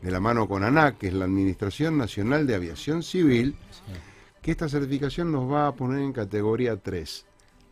de 0.00 0.10
la 0.10 0.20
mano 0.20 0.48
con 0.48 0.64
ANAC, 0.64 0.98
que 0.98 1.08
es 1.08 1.12
la 1.12 1.26
Administración 1.26 1.98
Nacional 1.98 2.46
de 2.46 2.54
Aviación 2.54 3.02
Civil, 3.02 3.56
que 4.40 4.52
esta 4.52 4.68
certificación 4.68 5.30
nos 5.30 5.50
va 5.50 5.66
a 5.66 5.74
poner 5.74 6.00
en 6.00 6.12
categoría 6.12 6.76
3, 6.76 7.26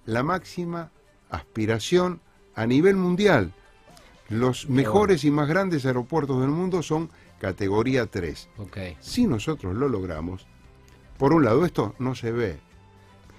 la 0.07 0.23
máxima 0.23 0.91
aspiración 1.31 2.21
a 2.57 2.66
nivel 2.66 2.97
mundial. 2.97 3.53
Los 4.29 4.69
mejores 4.69 5.23
y 5.25 5.31
más 5.31 5.49
grandes 5.49 5.87
aeropuertos 5.87 6.40
del 6.40 6.51
mundo 6.51 6.83
son 6.83 7.11
categoría 7.40 8.07
3. 8.07 8.49
Si 8.99 9.27
nosotros 9.27 9.77
lo 9.77 9.88
logramos, 9.88 10.47
por 11.16 11.33
un 11.33 11.45
lado 11.45 11.64
esto 11.64 11.95
no 12.01 12.16
se 12.16 12.33
ve, 12.33 12.59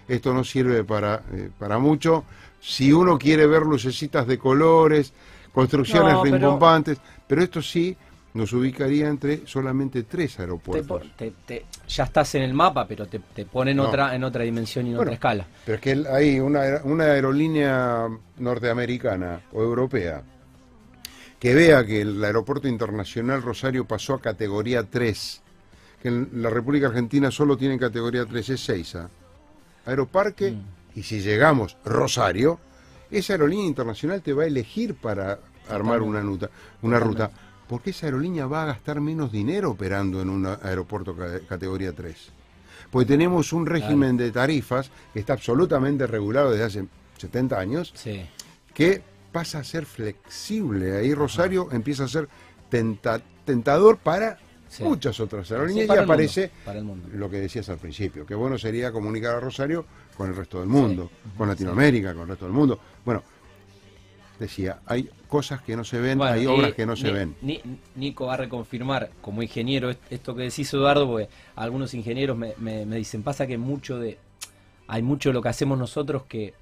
esto 0.08 0.34
no 0.34 0.46
sirve 0.46 0.86
para, 0.86 1.24
eh, 1.34 1.50
para 1.60 1.78
mucho. 1.78 2.24
Si 2.62 2.94
uno 2.94 3.18
quiere 3.18 3.48
ver 3.48 3.64
lucecitas 3.64 4.26
de 4.28 4.38
colores, 4.38 5.14
construcciones 5.52 6.16
rimbombantes, 6.22 7.00
pero 7.28 7.44
esto 7.44 7.62
sí 7.62 7.98
nos 8.38 8.54
ubicaría 8.54 9.08
entre 9.08 9.48
solamente 9.48 10.04
tres 10.04 10.40
aeropuertos. 10.40 11.04
ya 11.88 12.04
estás 12.04 12.36
en 12.36 12.44
el 12.44 12.54
mapa, 12.54 12.88
pero 12.88 13.08
te, 13.08 13.20
te 13.20 13.46
pone 13.46 13.72
en, 13.72 13.80
otra, 13.80 14.16
en 14.16 14.24
otra 14.24 14.44
dimensión 14.44 14.86
y 14.88 14.92
en 14.92 14.98
otra 14.98 15.14
escala. 15.14 15.46
Pero 15.66 15.76
es 15.76 15.82
que 15.82 16.06
hay 16.08 16.40
una, 16.40 16.82
una 16.84 17.06
aerolínea 17.06 18.08
norteamericana 18.38 19.42
o 19.52 19.64
europea 19.64 20.22
que 21.40 21.54
vea 21.56 21.86
que 21.86 22.02
el 22.02 22.24
aeropuerto 22.24 22.68
internacional 22.68 23.42
Rosario 23.42 23.86
pasó 23.86 24.14
a 24.14 24.22
categoría 24.22 24.84
3, 24.84 25.42
que 26.02 26.08
en 26.08 26.30
la 26.34 26.50
República 26.50 26.88
Argentina 26.88 27.32
solo 27.32 27.58
tiene 27.58 27.80
categoría 27.80 28.26
3, 28.26 28.50
es 28.52 28.62
6 28.62 28.96
¿ah? 28.96 29.10
Aeroparque, 29.86 30.52
mm. 30.52 31.00
y 31.00 31.04
si 31.04 31.22
llegamos 31.22 31.78
Rosario, 31.84 32.60
esa 33.10 33.34
aerolínea 33.34 33.66
internacional 33.66 34.22
te 34.22 34.34
va 34.34 34.44
a 34.44 34.48
elegir 34.48 34.96
para 34.96 35.40
armar 35.70 36.02
una, 36.02 36.22
ruta, 36.22 36.50
una 36.82 37.00
ruta, 37.00 37.32
porque 37.68 37.90
esa 37.90 38.08
aerolínea 38.08 38.46
va 38.46 38.64
a 38.64 38.66
gastar 38.68 39.02
menos 39.02 39.32
dinero 39.32 39.72
operando 39.72 40.22
en 40.22 40.30
un 40.30 40.46
aeropuerto 40.46 41.16
categoría 41.48 41.94
3. 41.94 42.32
Pues 42.92 43.06
tenemos 43.06 43.52
un 43.54 43.66
régimen 43.66 44.16
de 44.16 44.32
tarifas 44.32 44.90
que 45.14 45.20
está 45.20 45.34
absolutamente 45.34 46.08
regulado 46.08 46.52
desde 46.52 46.64
hace 46.64 46.86
70 47.18 47.60
años, 47.60 47.94
que 48.74 49.02
pasa 49.32 49.60
a 49.60 49.64
ser 49.64 49.86
flexible. 49.86 50.96
Ahí 50.96 51.14
Rosario 51.14 51.68
empieza 51.72 52.06
a 52.06 52.08
ser 52.08 52.30
tentador 52.70 53.98
para 53.98 54.40
muchas 54.80 55.20
otras 55.20 55.52
aerolíneas 55.52 55.90
y 55.90 55.98
aparece 55.98 56.52
lo 57.14 57.30
que 57.30 57.38
decías 57.38 57.68
al 57.70 57.78
principio, 57.78 58.26
que 58.26 58.36
bueno 58.36 58.58
sería 58.58 58.92
comunicar 58.92 59.36
a 59.36 59.40
Rosario 59.40 59.86
con 60.16 60.30
el 60.30 60.36
resto 60.36 60.60
del 60.60 60.70
mundo, 60.70 61.12
con 61.38 61.48
Latinoamérica, 61.48 62.14
con 62.14 62.24
el 62.24 62.30
resto 62.30 62.46
del 62.46 62.54
mundo. 62.54 62.80
Bueno, 63.04 63.24
decía, 64.40 64.80
hay 64.86 65.10
cosas 65.28 65.62
que 65.62 65.76
no 65.76 65.84
se 65.84 66.00
ven, 66.00 66.22
hay 66.22 66.46
obras 66.46 66.74
que 66.74 66.86
no 66.86 66.96
se 66.96 67.12
ven. 67.12 67.36
Nico 67.96 68.28
va 68.28 68.36
a 68.36 68.38
reconfirmar 68.38 69.10
como 69.22 69.42
ingeniero 69.44 69.90
esto 70.10 70.36
que 70.36 70.44
decís 70.44 70.74
Eduardo, 70.74 71.08
porque 71.08 71.30
algunos 71.56 71.94
ingenieros 71.94 72.38
me, 72.38 72.54
me, 72.58 72.86
me 72.86 72.96
dicen, 72.98 73.24
pasa 73.24 73.48
que 73.48 73.58
mucho 73.58 74.00
de, 74.00 74.18
hay 74.88 75.02
mucho 75.02 75.30
de 75.30 75.34
lo 75.34 75.42
que 75.42 75.50
hacemos 75.50 75.78
nosotros 75.78 76.24
que 76.24 76.54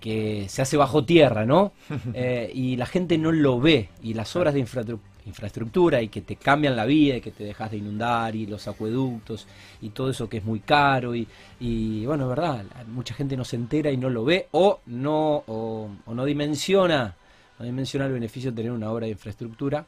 que, 0.00 0.46
se 0.48 0.62
hace 0.62 0.76
bajo 0.76 1.04
tierra, 1.04 1.44
¿no? 1.44 1.72
Eh, 2.14 2.50
y 2.54 2.76
la 2.76 2.86
gente 2.86 3.18
no 3.18 3.32
lo 3.32 3.60
ve. 3.60 3.88
Y 4.02 4.14
las 4.14 4.34
obras 4.36 4.54
de 4.54 4.60
infraestructura 4.60 5.13
y 5.26 6.08
que 6.08 6.20
te 6.20 6.36
cambian 6.36 6.76
la 6.76 6.84
vida 6.84 7.16
y 7.16 7.20
que 7.20 7.30
te 7.30 7.44
dejas 7.44 7.70
de 7.70 7.78
inundar 7.78 8.34
y 8.36 8.46
los 8.46 8.68
acueductos 8.68 9.46
y 9.80 9.90
todo 9.90 10.10
eso 10.10 10.28
que 10.28 10.38
es 10.38 10.44
muy 10.44 10.60
caro 10.60 11.14
y, 11.14 11.26
y 11.60 12.04
bueno, 12.06 12.24
es 12.24 12.28
verdad, 12.30 12.64
mucha 12.88 13.14
gente 13.14 13.36
no 13.36 13.44
se 13.44 13.56
entera 13.56 13.90
y 13.90 13.96
no 13.96 14.10
lo 14.10 14.24
ve 14.24 14.48
o 14.52 14.80
no, 14.86 15.44
o, 15.46 15.90
no 16.06 16.24
dimensiona, 16.24 17.16
no 17.58 17.64
dimensiona 17.64 18.06
el 18.06 18.12
beneficio 18.12 18.50
de 18.50 18.56
tener 18.56 18.72
una 18.72 18.90
obra 18.90 19.06
de 19.06 19.12
infraestructura 19.12 19.84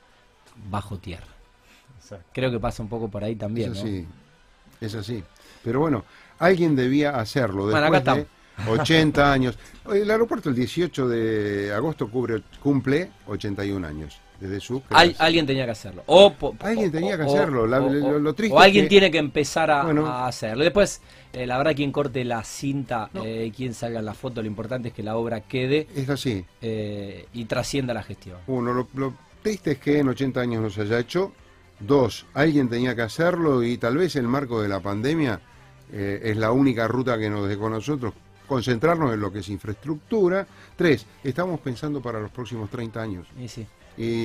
bajo 0.71 0.99
tierra. 0.99 1.27
Creo 2.33 2.51
que 2.51 2.61
pasa 2.61 2.83
un 2.83 2.89
poco 2.89 3.09
por 3.09 3.25
ahí 3.25 3.35
también. 3.35 3.73
Es 3.73 3.79
así, 3.79 4.07
es 4.81 4.95
así. 4.95 5.25
Pero 5.65 5.81
bueno, 5.81 6.05
alguien 6.39 6.77
debía 6.77 7.19
hacerlo. 7.19 7.67
Después 7.67 7.91
bueno, 7.91 7.97
acá 7.97 8.15
de... 8.15 8.27
80 8.69 9.33
años. 9.33 9.59
El 9.93 10.11
aeropuerto 10.11 10.49
el 10.49 10.55
18 10.55 11.09
de 11.09 11.75
agosto 11.75 12.09
cubre, 12.09 12.43
cumple 12.63 13.11
81 13.27 13.87
años. 13.87 14.21
Desde 14.41 14.61
su 14.61 14.83
alguien 14.91 15.47
tenía 15.47 15.65
que 15.65 15.71
hacerlo. 15.71 16.03
O, 16.07 16.35
alguien 16.61 16.93
tenía 16.93 17.17
que 17.17 17.25
hacerlo. 17.25 17.67
lo, 17.67 18.35
triste 18.35 18.55
o 18.55 18.61
alguien 18.61 18.89
tiene 18.89 19.11
que 19.11 19.19
empezar 19.19 19.71
a, 19.71 20.27
hacerlo. 20.27 20.63
Después, 20.63 21.01
eh, 21.33 21.47
la 21.47 21.57
verdad, 21.59 21.75
quien 21.75 21.93
corte 21.93 22.25
la 22.25 22.45
cinta, 22.45 23.11
eh, 23.15 23.51
quien 23.55 23.73
salga 23.75 24.01
en 24.01 24.05
la 24.05 24.15
foto, 24.15 24.43
lo 24.43 24.49
importante 24.49 24.89
es 24.89 24.95
que 24.95 25.03
la 25.03 25.17
obra 25.17 25.41
quede. 25.41 25.87
Es 25.95 26.09
así. 26.09 26.45
Eh, 26.61 27.27
y 27.33 27.45
trascienda 27.47 27.95
la 27.95 28.03
gestión. 28.03 28.39
Uno, 28.47 28.89
lo, 28.95 29.15
triste 29.43 29.73
es 29.73 29.79
que 29.79 30.01
en 30.01 30.09
80 30.09 30.41
años 30.41 30.63
no 30.63 30.71
se 30.71 30.83
haya 30.83 30.99
hecho. 30.99 31.33
Dos, 31.79 32.27
alguien 32.35 32.69
tenía 32.69 32.95
que 32.95 33.03
hacerlo 33.03 33.63
y 33.63 33.77
tal 33.77 33.97
vez 33.97 34.17
el 34.17 34.27
marco 34.29 34.63
de 34.63 34.69
la 34.69 34.81
pandemia 34.81 35.41
es 35.93 36.37
la 36.37 36.51
única 36.51 36.89
ruta 36.89 37.17
que 37.17 37.31
nos 37.31 37.49
dejó 37.49 37.69
a 37.69 37.71
nosotros 37.71 38.13
concentrarnos 38.47 39.13
en 39.13 39.21
lo 39.21 39.33
que 39.33 39.41
es 39.41 39.49
infraestructura. 39.49 40.47
Tres, 40.77 41.07
estamos 41.23 41.61
pensando 41.61 42.01
para 42.01 42.21
los 42.21 42.31
próximos 42.31 42.71
30 42.71 43.03
años. 43.03 43.27
Y, 43.39 43.49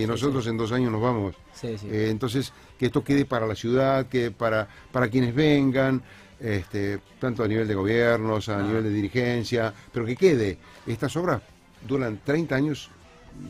nosotros 0.08 0.46
en 0.48 0.58
dos 0.58 0.72
años 0.72 0.92
nos 0.92 1.02
vamos. 1.02 1.36
Eh, 1.64 2.08
entonces, 2.10 2.52
que 2.78 2.88
esto 2.88 3.04
quede 3.04 3.26
para 3.26 3.48
la 3.48 3.56
ciudad, 3.56 4.08
que 4.08 4.32
para, 4.32 4.68
para 4.92 5.10
quienes 5.10 5.34
vengan, 5.34 6.02
este, 6.40 7.00
tanto 7.20 7.44
a 7.44 7.48
nivel 7.48 7.68
de 7.68 7.76
gobiernos, 7.76 8.50
a 8.50 8.60
ah. 8.60 8.64
nivel 8.64 8.84
de 8.84 8.90
dirigencia, 8.90 9.74
pero 9.92 10.06
que 10.06 10.16
quede. 10.16 10.58
Estas 10.88 11.16
obras 11.16 11.42
duran 11.88 12.20
30 12.24 12.56
años 12.56 12.90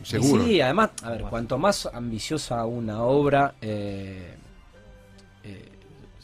seguro. 0.02 0.44
Sí, 0.44 0.60
además, 0.60 0.90
a 1.02 1.10
ver, 1.10 1.22
cuanto 1.22 1.58
más 1.58 1.86
ambiciosa 1.92 2.64
una 2.66 3.02
obra, 3.02 3.54
eh, 3.60 4.36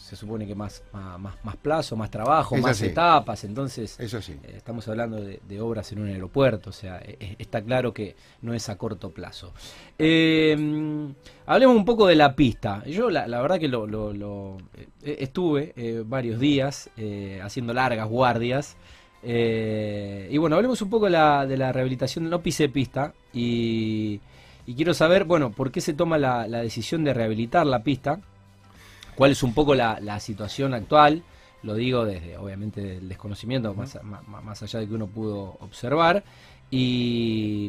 se 0.08 0.16
supone 0.16 0.46
que 0.46 0.54
más, 0.54 0.82
más, 1.18 1.34
más 1.44 1.56
plazo, 1.56 1.94
más 1.94 2.10
trabajo, 2.10 2.56
más 2.56 2.80
etapas, 2.80 3.44
entonces 3.44 4.00
eh, 4.00 4.40
estamos 4.56 4.88
hablando 4.88 5.20
de, 5.20 5.60
obras 5.60 5.92
en 5.92 6.00
un 6.00 6.08
aeropuerto, 6.08 6.70
o 6.70 6.72
sea, 6.72 6.98
e, 7.04 7.18
e, 7.20 7.36
está 7.38 7.60
claro 7.60 7.92
que 7.92 8.16
no 8.40 8.54
es 8.54 8.70
a 8.70 8.78
corto 8.78 9.10
plazo. 9.10 9.52
Em, 9.98 11.12
hablemos 11.44 11.76
un 11.76 11.84
poco 11.84 12.06
de 12.06 12.14
la 12.14 12.34
pista. 12.34 12.82
Yo 12.86 13.10
la, 13.10 13.26
verdad 13.26 13.58
que 13.58 13.68
lo, 13.68 14.56
eh, 15.02 15.16
estuve 15.20 15.74
eh, 15.76 16.02
varios 16.06 16.40
días 16.40 16.88
haciendo 17.42 17.74
largas 17.74 18.08
guardias. 18.08 18.78
y 19.22 20.38
bueno, 20.38 20.56
hablemos 20.56 20.80
un 20.80 20.88
poco 20.88 21.04
de 21.04 21.10
la, 21.10 21.44
de 21.44 21.58
la 21.58 21.70
rehabilitación, 21.70 22.30
no 22.30 22.40
pise 22.40 22.70
pista 22.70 23.12
y, 23.34 24.20
quiero 24.74 24.94
saber, 24.94 25.24
bueno, 25.24 25.50
por 25.50 25.70
qué 25.70 25.82
se 25.82 25.92
toma 25.92 26.16
la 26.16 26.62
decisión 26.62 27.04
de 27.04 27.12
rehabilitar 27.12 27.66
la 27.66 27.82
pista 27.82 28.20
cuál 29.18 29.32
es 29.32 29.42
un 29.42 29.52
poco 29.52 29.74
la, 29.74 30.20
situación 30.20 30.74
actual, 30.74 31.24
lo 31.64 31.74
digo 31.74 32.04
desde 32.04 32.36
obviamente 32.36 32.80
del 32.80 33.08
desconocimiento, 33.08 33.74
más, 33.74 33.98
más, 34.04 34.62
allá 34.62 34.78
de 34.78 34.86
que 34.86 34.94
uno 34.94 35.08
pudo 35.08 35.56
observar, 35.58 36.22
y 36.70 37.68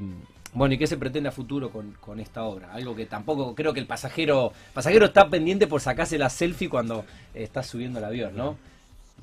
bueno, 0.54 0.76
¿y 0.76 0.78
qué 0.78 0.86
se 0.86 0.98
pretende 0.98 1.30
a 1.30 1.32
futuro 1.32 1.72
con, 1.72 2.20
esta 2.20 2.44
obra? 2.44 2.72
Algo 2.72 2.96
que 2.96 3.08
tampoco 3.08 3.56
creo 3.56 3.74
que 3.74 3.80
el 3.80 3.88
pasajero 3.88 4.54
pasajero 4.76 5.08
está 5.08 5.28
pendiente 5.28 5.66
por 5.66 5.82
sacarse 5.82 6.20
la 6.20 6.30
selfie 6.30 6.70
cuando 6.70 7.04
está 7.34 7.64
subiendo 7.64 7.98
el 7.98 8.06
avión, 8.06 8.38
¿no? 8.38 8.56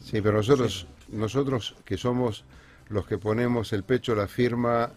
Sí, 0.02 0.20
pero 0.20 0.38
nosotros, 0.38 0.88
nosotros 1.08 1.76
que 1.84 1.96
somos 1.96 2.44
los 2.88 3.06
que 3.06 3.18
ponemos 3.18 3.72
el 3.72 3.84
pecho, 3.84 4.16
la 4.16 4.26
firma 4.26 4.90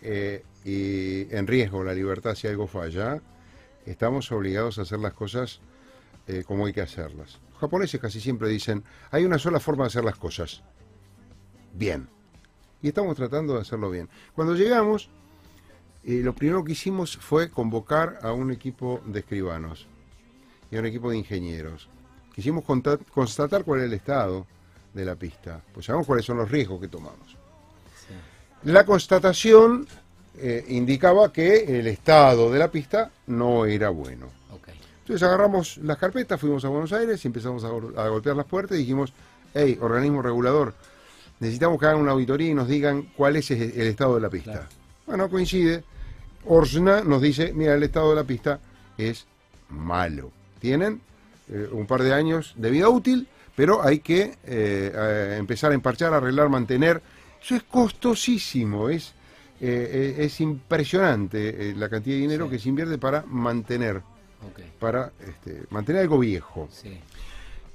eh, 0.00 0.42
y 0.64 1.34
en 1.34 1.46
riesgo 1.46 1.84
la 1.84 1.92
libertad 1.92 2.34
si 2.34 2.46
algo 2.46 2.66
falla, 2.66 3.20
estamos 3.84 4.32
obligados 4.32 4.78
a 4.78 4.82
hacer 4.82 5.00
las 5.00 5.12
cosas 5.12 5.60
eh, 6.26 6.44
como 6.44 6.66
hay 6.66 6.72
que 6.72 6.80
hacerlas. 6.80 7.38
Los 7.50 7.60
japoneses 7.60 8.00
casi 8.00 8.20
siempre 8.20 8.48
dicen, 8.48 8.84
hay 9.10 9.24
una 9.24 9.38
sola 9.38 9.60
forma 9.60 9.84
de 9.84 9.88
hacer 9.88 10.04
las 10.04 10.16
cosas. 10.16 10.62
Bien. 11.72 12.08
Y 12.82 12.88
estamos 12.88 13.16
tratando 13.16 13.54
de 13.54 13.60
hacerlo 13.60 13.90
bien. 13.90 14.08
Cuando 14.34 14.54
llegamos, 14.54 15.08
eh, 16.04 16.20
lo 16.22 16.34
primero 16.34 16.62
que 16.64 16.72
hicimos 16.72 17.16
fue 17.16 17.50
convocar 17.50 18.18
a 18.22 18.32
un 18.32 18.52
equipo 18.52 19.00
de 19.06 19.20
escribanos 19.20 19.86
y 20.70 20.76
a 20.76 20.80
un 20.80 20.86
equipo 20.86 21.10
de 21.10 21.18
ingenieros. 21.18 21.88
Quisimos 22.34 22.64
constatar 23.10 23.64
cuál 23.64 23.80
es 23.80 23.86
el 23.86 23.94
estado 23.94 24.46
de 24.92 25.04
la 25.04 25.16
pista, 25.16 25.62
pues 25.72 25.86
sabemos 25.86 26.06
cuáles 26.06 26.24
son 26.24 26.38
los 26.38 26.50
riesgos 26.50 26.80
que 26.80 26.88
tomamos. 26.88 27.36
La 28.64 28.84
constatación 28.84 29.86
eh, 30.38 30.64
indicaba 30.68 31.32
que 31.32 31.78
el 31.78 31.86
estado 31.86 32.50
de 32.50 32.58
la 32.58 32.70
pista 32.70 33.10
no 33.26 33.64
era 33.64 33.90
bueno. 33.90 34.28
Entonces 35.06 35.22
agarramos 35.22 35.78
las 35.84 35.98
carpetas, 35.98 36.40
fuimos 36.40 36.64
a 36.64 36.68
Buenos 36.68 36.92
Aires 36.92 37.24
y 37.24 37.28
empezamos 37.28 37.62
a, 37.62 37.68
golpear 37.68 38.34
las 38.34 38.44
puertas 38.44 38.76
y 38.76 38.80
dijimos, 38.80 39.12
hey, 39.54 39.78
organismo 39.80 40.20
regulador, 40.20 40.74
necesitamos 41.38 41.78
que 41.78 41.86
hagan 41.86 42.00
una 42.00 42.10
auditoría 42.10 42.50
y 42.50 42.54
nos 42.54 42.66
digan 42.66 43.12
cuál 43.16 43.36
es 43.36 43.48
el 43.52 43.86
estado 43.86 44.16
de 44.16 44.20
la 44.20 44.30
pista. 44.30 44.68
Bueno, 45.06 45.30
coincide. 45.30 45.84
Orsna 46.44 47.04
nos 47.04 47.22
dice, 47.22 47.52
mira, 47.52 47.74
el 47.74 47.84
estado 47.84 48.10
de 48.10 48.16
la 48.16 48.24
pista 48.24 48.58
es 48.98 49.26
malo. 49.68 50.32
Tienen 50.58 51.00
eh, 51.50 51.68
un 51.70 51.86
par 51.86 52.02
de 52.02 52.12
años 52.12 52.54
de 52.56 52.68
vida 52.72 52.88
útil, 52.88 53.28
pero 53.54 53.84
hay 53.84 54.00
que 54.00 54.38
eh, 54.42 55.36
empezar 55.38 55.70
a 55.70 55.74
emparchar, 55.76 56.14
arreglar, 56.14 56.48
mantener. 56.48 57.00
Eso 57.40 57.54
es 57.54 57.62
costosísimo, 57.62 58.88
es, 58.88 59.12
eh, 59.60 60.16
es 60.18 60.40
impresionante 60.40 61.72
la 61.76 61.88
cantidad 61.88 62.16
de 62.16 62.22
dinero 62.22 62.50
que 62.50 62.58
se 62.58 62.70
invierte 62.70 62.98
para 62.98 63.22
mantener 63.22 64.02
para 64.78 65.12
este, 65.20 65.64
mantener 65.70 66.02
algo 66.02 66.18
viejo. 66.18 66.68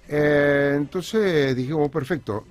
Eh, 0.08 0.74
entonces 0.76 1.56
dijimos, 1.56 1.89
perfecto, 1.89 2.45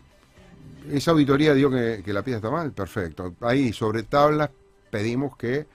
esa 0.91 1.11
auditoría 1.11 1.55
dio 1.55 1.71
que, 1.71 2.03
la 2.07 2.23
pieza 2.23 2.39
está 2.39 2.51
mal, 2.51 2.73
perfecto. 2.73 3.35
Ahí 3.41 3.73
sobre 3.73 4.03
tablas 4.05 4.51
pedimos 4.91 5.37
que 5.37 5.67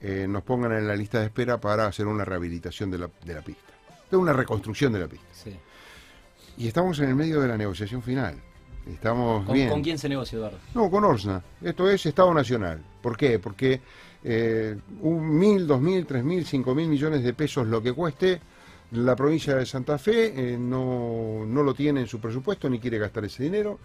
eh, 0.00 0.26
nos 0.28 0.42
pongan 0.42 0.72
en 0.72 0.86
la 0.86 0.96
lista 0.96 1.20
de 1.20 1.26
espera 1.26 1.60
para 1.60 1.86
hacer 1.86 2.06
una 2.06 2.24
rehabilitación 2.24 2.90
de 2.90 2.98
la, 2.98 3.10
de 3.24 3.34
la 3.34 3.42
pista, 3.42 3.72
de 4.10 4.16
una 4.16 4.32
reconstrucción 4.32 4.92
de 4.92 5.00
la 5.00 5.08
pista. 5.08 5.26
Y 6.56 6.66
estamos 6.66 6.98
en 6.98 7.10
el 7.10 7.14
medio 7.14 7.40
de 7.40 7.48
la 7.48 7.56
negociación 7.56 8.02
final. 8.02 8.34
Estamos 8.86 9.44
¿Con, 9.44 9.54
bien. 9.54 9.68
¿Con 9.68 9.82
quién 9.82 9.98
se 9.98 10.08
negocia, 10.08 10.36
Eduardo? 10.36 10.58
No, 10.74 10.90
con 10.90 11.04
Orsna. 11.04 11.42
Esto 11.62 11.88
es 11.88 12.04
Estado 12.04 12.32
Nacional. 12.32 12.82
¿Por 13.02 13.16
qué? 13.16 13.38
Porque 13.38 13.80
eh, 14.24 14.76
un 15.02 15.38
mil, 15.38 15.66
dos 15.66 15.80
mil, 15.80 16.04
tres 16.06 16.24
mil, 16.24 16.44
cinco 16.44 16.74
mil 16.74 16.88
millones 16.88 17.22
de 17.22 17.32
pesos 17.34 17.66
lo 17.66 17.82
que 17.82 17.92
cueste, 17.92 18.40
la 18.92 19.14
provincia 19.14 19.54
de 19.54 19.66
Santa 19.66 19.98
Fe 19.98 20.32
eh, 20.34 20.58
no, 20.58 21.44
no, 21.46 21.62
lo 21.62 21.74
tiene 21.74 22.00
en 22.00 22.06
su 22.06 22.20
presupuesto 22.20 22.68
ni 22.68 22.78
quiere 22.78 22.98
gastar 22.98 23.24
ese 23.24 23.42
dinero. 23.42 23.78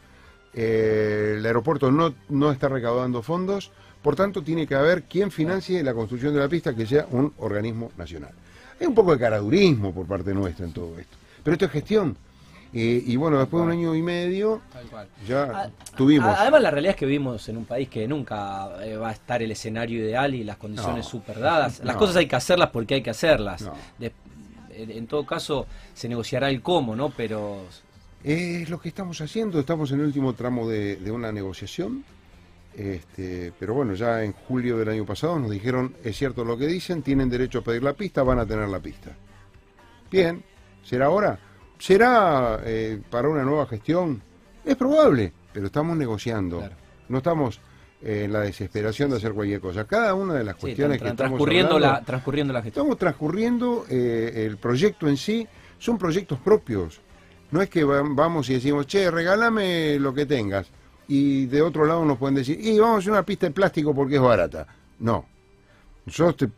Eh, 0.54 1.36
el 1.38 1.46
aeropuerto 1.46 1.92
no, 1.92 2.14
no 2.30 2.52
está 2.52 2.70
recaudando 2.70 3.22
fondos, 3.22 3.72
por 4.02 4.16
tanto 4.16 4.44
tiene 4.44 4.68
que 4.68 4.76
haber 4.76 5.04
quien 5.04 5.32
financie 5.32 5.84
la 5.84 5.94
construcción 5.94 6.34
de 6.34 6.40
la 6.40 6.48
pista 6.48 6.76
que 6.76 6.86
sea 6.86 7.08
un 7.12 7.34
organismo 7.38 7.92
nacional. 7.98 8.32
Hay 8.80 8.88
un 8.88 8.96
poco 8.96 9.14
de 9.14 9.20
caradurismo 9.20 9.94
por 9.94 10.06
parte 10.06 10.34
nuestra 10.34 10.66
en 10.66 10.74
todo 10.74 10.98
esto, 10.98 11.18
pero 11.44 11.54
esto 11.54 11.66
es 11.66 11.72
gestión. 11.72 12.16
Eh, 12.76 13.04
y 13.06 13.16
bueno, 13.18 13.38
después 13.38 13.62
de 13.62 13.66
un 13.68 13.72
año 13.72 13.94
y 13.94 14.02
medio, 14.02 14.62
ya 15.28 15.70
tuvimos. 15.96 16.36
Además, 16.36 16.62
la 16.62 16.72
realidad 16.72 16.92
es 16.92 16.98
que 16.98 17.06
vivimos 17.06 17.48
en 17.48 17.58
un 17.58 17.66
país 17.66 17.88
que 17.88 18.08
nunca 18.08 18.84
eh, 18.84 18.98
va 18.98 19.10
a 19.10 19.12
estar 19.12 19.44
el 19.44 19.52
escenario 19.52 20.00
ideal 20.00 20.34
y 20.34 20.44
las 20.44 20.58
condiciones 20.58 21.06
super 21.06 21.40
dadas. 21.40 21.82
Las 21.84 21.96
cosas 21.96 22.16
hay 22.16 22.28
que 22.28 22.36
hacerlas 22.36 22.72
porque 22.72 22.96
hay 22.96 23.04
que 23.04 23.12
hacerlas. 23.12 23.70
en 24.72 25.06
todo 25.08 25.24
caso, 25.24 25.68
se 25.94 26.10
negociará 26.10 26.50
el 26.50 26.62
cómo, 26.64 26.96
¿no? 26.96 27.12
Pero. 27.12 27.62
Es 28.24 28.68
lo 28.70 28.82
que 28.82 28.90
estamos 28.90 29.22
haciendo. 29.22 29.60
Estamos 29.60 29.92
en 29.92 30.00
el 30.00 30.08
último 30.08 30.34
tramo 30.34 30.68
de, 30.68 31.12
una 31.12 31.32
negociación. 31.32 32.04
Este, 32.76 33.54
pero 33.60 33.76
bueno, 33.76 33.94
ya 33.94 34.24
en 34.24 34.34
julio 34.34 34.80
del 34.80 34.90
año 34.90 35.06
pasado 35.06 35.38
nos 35.38 35.52
dijeron, 35.52 35.94
es 36.04 36.18
cierto 36.18 36.44
lo 36.44 36.58
que 36.58 36.66
dicen, 36.66 37.04
tienen 37.04 37.30
derecho 37.30 37.60
a 37.60 37.62
pedir 37.62 37.84
la 37.84 37.94
pista, 37.94 38.24
van 38.24 38.40
a 38.40 38.48
tener 38.48 38.68
la 38.68 38.80
pista. 38.80 39.12
Bien, 40.10 40.44
¿será 40.84 41.06
ahora? 41.06 41.38
¿Será 41.84 42.62
eh, 42.64 43.02
para 43.10 43.28
una 43.28 43.44
nueva 43.44 43.66
gestión? 43.66 44.22
Es 44.64 44.78
probable, 44.78 45.34
pero 45.52 45.66
estamos 45.66 45.98
negociando. 45.98 46.64
No 47.10 47.18
estamos 47.18 47.60
eh, 48.02 48.22
en 48.24 48.32
la 48.32 48.40
desesperación 48.40 49.10
de 49.10 49.18
hacer 49.18 49.34
cualquier 49.34 49.60
cosa. 49.60 49.84
Cada 49.84 50.14
una 50.14 50.36
de 50.36 50.46
las 50.46 50.56
cuestiones 50.56 51.02
que 51.02 51.10
estamos 51.10 51.32
transcurriendo 51.32 51.78
la 51.78 52.02
transcurriendo 52.02 52.54
la 52.54 52.62
gestión. 52.62 52.84
Estamos 52.84 52.98
transcurriendo 52.98 53.86
eh, 53.90 54.46
el 54.46 54.56
proyecto 54.56 55.10
en 55.10 55.18
sí, 55.18 55.46
son 55.78 55.98
proyectos 55.98 56.40
propios. 56.40 57.02
No 57.52 57.62
es 57.62 57.70
que 57.70 57.84
vamos 57.84 58.50
y 58.50 58.54
decimos, 58.54 58.88
che, 58.88 59.12
regálame 59.12 60.00
lo 60.00 60.14
que 60.14 60.26
tengas. 60.26 60.68
Y 61.10 61.48
de 61.48 61.62
otro 61.62 61.86
lado 61.86 62.06
nos 62.06 62.18
pueden 62.18 62.36
decir, 62.36 62.66
y 62.66 62.80
vamos 62.80 62.96
a 62.96 63.00
hacer 63.00 63.12
una 63.12 63.26
pista 63.26 63.48
de 63.48 63.52
plástico 63.52 63.94
porque 63.94 64.16
es 64.16 64.22
barata. 64.22 64.68
No. 65.00 65.26
Nosotros 66.06 66.50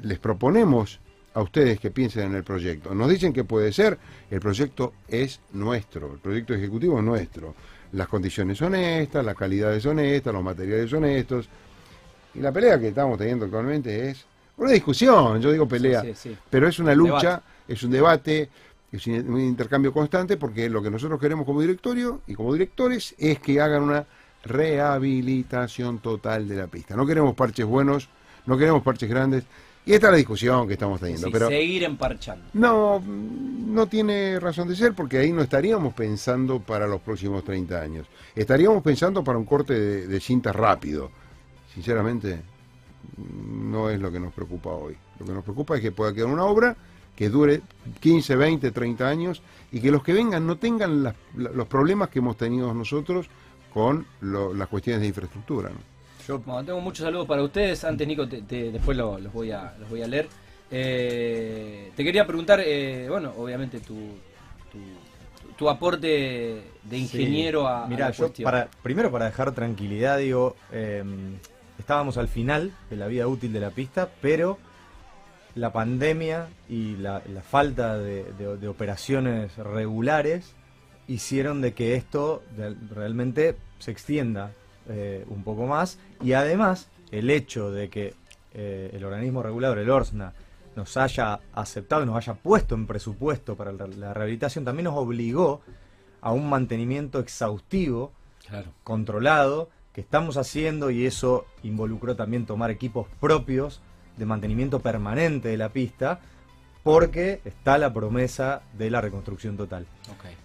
les 0.00 0.20
proponemos 0.20 1.00
a 1.34 1.42
ustedes 1.42 1.80
que 1.80 1.90
piensen 1.90 2.30
en 2.30 2.36
el 2.36 2.44
proyecto. 2.44 2.94
Nos 2.94 3.10
dicen 3.10 3.32
que 3.32 3.44
puede 3.44 3.72
ser, 3.72 3.98
el 4.30 4.40
proyecto 4.40 4.94
es 5.08 5.40
nuestro, 5.52 6.12
el 6.12 6.18
proyecto 6.18 6.54
ejecutivo 6.54 6.98
es 6.98 7.04
nuestro. 7.04 7.54
Las 7.92 8.08
condiciones 8.08 8.58
son 8.58 8.74
estas, 8.74 9.24
las 9.24 9.36
calidades 9.36 9.82
son 9.82 9.98
estas, 9.98 10.32
los 10.32 10.42
materiales 10.42 10.90
son 10.90 11.04
estos. 11.04 11.48
Y 12.34 12.40
la 12.40 12.52
pelea 12.52 12.78
que 12.78 12.88
estamos 12.88 13.18
teniendo 13.18 13.44
actualmente 13.44 14.10
es 14.10 14.24
una 14.56 14.70
discusión, 14.70 15.40
yo 15.40 15.50
digo 15.50 15.66
pelea, 15.66 16.04
pero 16.48 16.68
es 16.68 16.78
una 16.78 16.94
lucha, 16.94 17.42
es 17.66 17.82
un 17.82 17.90
debate, 17.90 18.48
es 18.92 19.06
un 19.06 19.40
intercambio 19.40 19.92
constante 19.92 20.36
porque 20.36 20.70
lo 20.70 20.82
que 20.82 20.90
nosotros 20.90 21.20
queremos 21.20 21.44
como 21.44 21.60
directorio 21.60 22.20
y 22.28 22.34
como 22.34 22.52
directores 22.52 23.14
es 23.18 23.40
que 23.40 23.60
hagan 23.60 23.82
una 23.82 24.06
rehabilitación 24.44 25.98
total 25.98 26.46
de 26.46 26.56
la 26.56 26.66
pista. 26.68 26.94
No 26.94 27.06
queremos 27.06 27.34
parches 27.34 27.66
buenos, 27.66 28.08
no 28.46 28.56
queremos 28.56 28.82
parches 28.82 29.08
grandes, 29.08 29.44
y 29.86 29.92
esta 29.92 30.06
es 30.06 30.12
la 30.12 30.16
discusión 30.16 30.66
que 30.66 30.74
estamos 30.74 30.98
teniendo. 30.98 31.30
pero 31.30 31.48
seguir 31.48 31.84
emparchando. 31.84 32.46
No, 32.54 33.00
no 33.00 33.86
tiene 33.86 34.40
razón 34.40 34.66
de 34.68 34.76
ser 34.76 34.94
porque 34.94 35.18
ahí 35.18 35.30
no 35.30 35.42
estaríamos 35.42 35.92
pensando 35.92 36.60
para 36.60 36.86
los 36.86 37.02
próximos 37.02 37.44
30 37.44 37.80
años. 37.80 38.06
Estaríamos 38.34 38.82
pensando 38.82 39.22
para 39.22 39.38
un 39.38 39.44
corte 39.44 39.74
de, 40.06 40.20
cinta 40.20 40.52
rápido. 40.52 41.10
Sinceramente, 41.74 42.40
no 43.18 43.90
es 43.90 44.00
lo 44.00 44.10
que 44.10 44.20
nos 44.20 44.32
preocupa 44.32 44.70
hoy. 44.70 44.96
Lo 45.20 45.26
que 45.26 45.32
nos 45.32 45.44
preocupa 45.44 45.76
es 45.76 45.82
que 45.82 45.92
pueda 45.92 46.14
quedar 46.14 46.28
una 46.28 46.44
obra 46.44 46.76
que 47.14 47.28
dure 47.28 47.60
15, 48.00 48.36
20, 48.36 48.70
30 48.70 49.06
años 49.06 49.42
y 49.70 49.80
que 49.80 49.90
los 49.90 50.02
que 50.02 50.14
vengan 50.14 50.46
no 50.46 50.56
tengan 50.56 51.14
los 51.34 51.68
problemas 51.68 52.08
que 52.08 52.20
hemos 52.20 52.38
tenido 52.38 52.72
nosotros 52.72 53.28
con 53.72 54.06
las 54.22 54.68
cuestiones 54.68 55.02
de 55.02 55.08
infraestructura. 55.08 55.70
Yo 56.26 56.40
tengo 56.64 56.80
muchos 56.80 57.04
saludos 57.04 57.26
para 57.26 57.42
ustedes. 57.42 57.84
Antes, 57.84 58.06
Nico, 58.06 58.24
después 58.26 58.96
los, 58.96 59.32
voy 59.32 59.50
a, 59.50 59.74
los 59.78 59.88
voy 59.90 60.02
a 60.02 60.06
leer. 60.06 60.28
Eh, 60.70 61.92
te 61.94 62.02
quería 62.02 62.26
preguntar, 62.26 62.60
eh, 62.64 63.06
bueno, 63.08 63.32
obviamente 63.36 63.80
tu, 63.80 63.94
tu, 65.56 65.68
aporte 65.68 66.62
de 66.82 66.98
ingeniero 66.98 67.68
a, 67.68 67.86
Mira, 67.86 68.10
yo 68.10 68.32
para, 68.42 68.68
primero 68.82 69.10
para 69.12 69.26
dejar 69.26 69.52
tranquilidad, 69.52 70.18
digo, 70.18 70.56
em, 70.72 71.36
estábamos 71.78 72.16
al 72.16 72.28
final 72.28 72.72
de 72.90 72.96
la 72.96 73.06
vida 73.06 73.26
útil 73.28 73.52
de 73.52 73.60
la 73.60 73.70
pista, 73.70 74.08
pero 74.20 74.58
la 75.54 75.72
pandemia 75.72 76.48
y 76.68 76.96
la, 76.96 77.22
falta 77.48 77.98
de, 77.98 78.24
de, 78.32 78.68
operaciones 78.68 79.56
regulares 79.56 80.54
hicieron 81.06 81.60
de 81.60 81.74
que 81.74 81.94
esto 81.94 82.42
realmente 82.90 83.56
se 83.78 83.92
extienda 83.92 84.50
eh, 84.88 85.24
un 85.28 85.42
poco 85.42 85.66
más. 85.66 85.98
Y 86.22 86.32
además, 86.32 86.88
el 87.10 87.30
hecho 87.30 87.70
de 87.70 87.88
que 87.88 88.14
eh, 88.52 88.90
el 88.92 89.04
organismo 89.04 89.42
regulador, 89.42 89.78
el 89.78 89.90
ORSNA, 89.90 90.32
nos 90.76 90.96
haya 90.96 91.40
aceptado 91.52 92.04
nos 92.04 92.16
haya 92.16 92.34
puesto 92.34 92.74
en 92.74 92.86
presupuesto 92.86 93.56
para 93.56 93.72
la 93.72 94.12
rehabilitación, 94.12 94.64
también 94.64 94.84
nos 94.84 94.96
obligó 94.96 95.60
a 96.20 96.32
un 96.32 96.48
mantenimiento 96.48 97.20
exhaustivo, 97.20 98.12
controlado, 98.82 99.70
que 99.92 100.00
estamos 100.00 100.36
haciendo 100.36 100.90
y 100.90 101.06
eso 101.06 101.46
involucró 101.62 102.16
también 102.16 102.46
tomar 102.46 102.70
equipos 102.70 103.06
propios 103.20 103.80
de 104.16 104.26
mantenimiento 104.26 104.80
permanente 104.80 105.48
de 105.48 105.56
la 105.56 105.68
pista, 105.68 106.20
porque 106.82 107.40
está 107.44 107.78
la 107.78 107.92
promesa 107.92 108.62
de 108.76 108.90
la 108.90 109.00
reconstrucción 109.00 109.56
total. 109.56 109.86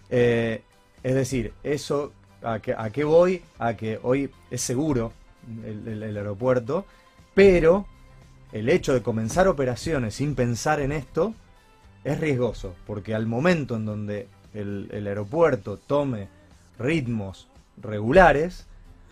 Eh, 0.09 0.61
es 1.01 1.15
decir, 1.15 1.53
eso 1.63 2.13
¿A 2.41 2.59
qué, 2.59 3.03
voy? 3.03 3.41
A 3.57 3.73
que 3.75 3.99
hoy 4.01 4.29
es 4.49 4.61
seguro 4.61 5.11
el, 5.65 6.01
aeropuerto, 6.15 6.85
pero 7.33 7.85
el 8.51 8.69
hecho 8.69 8.93
de 8.93 9.01
comenzar 9.01 9.47
operaciones 9.47 10.15
sin 10.15 10.35
pensar 10.35 10.79
en 10.79 10.91
esto 10.91 11.33
es 12.03 12.19
riesgoso, 12.19 12.75
porque 12.87 13.13
al 13.13 13.25
momento 13.25 13.75
en 13.75 13.85
donde 13.85 14.27
el, 14.53 14.89
aeropuerto 15.05 15.77
tome 15.77 16.29
ritmos 16.77 17.47
regulares, 17.81 18.65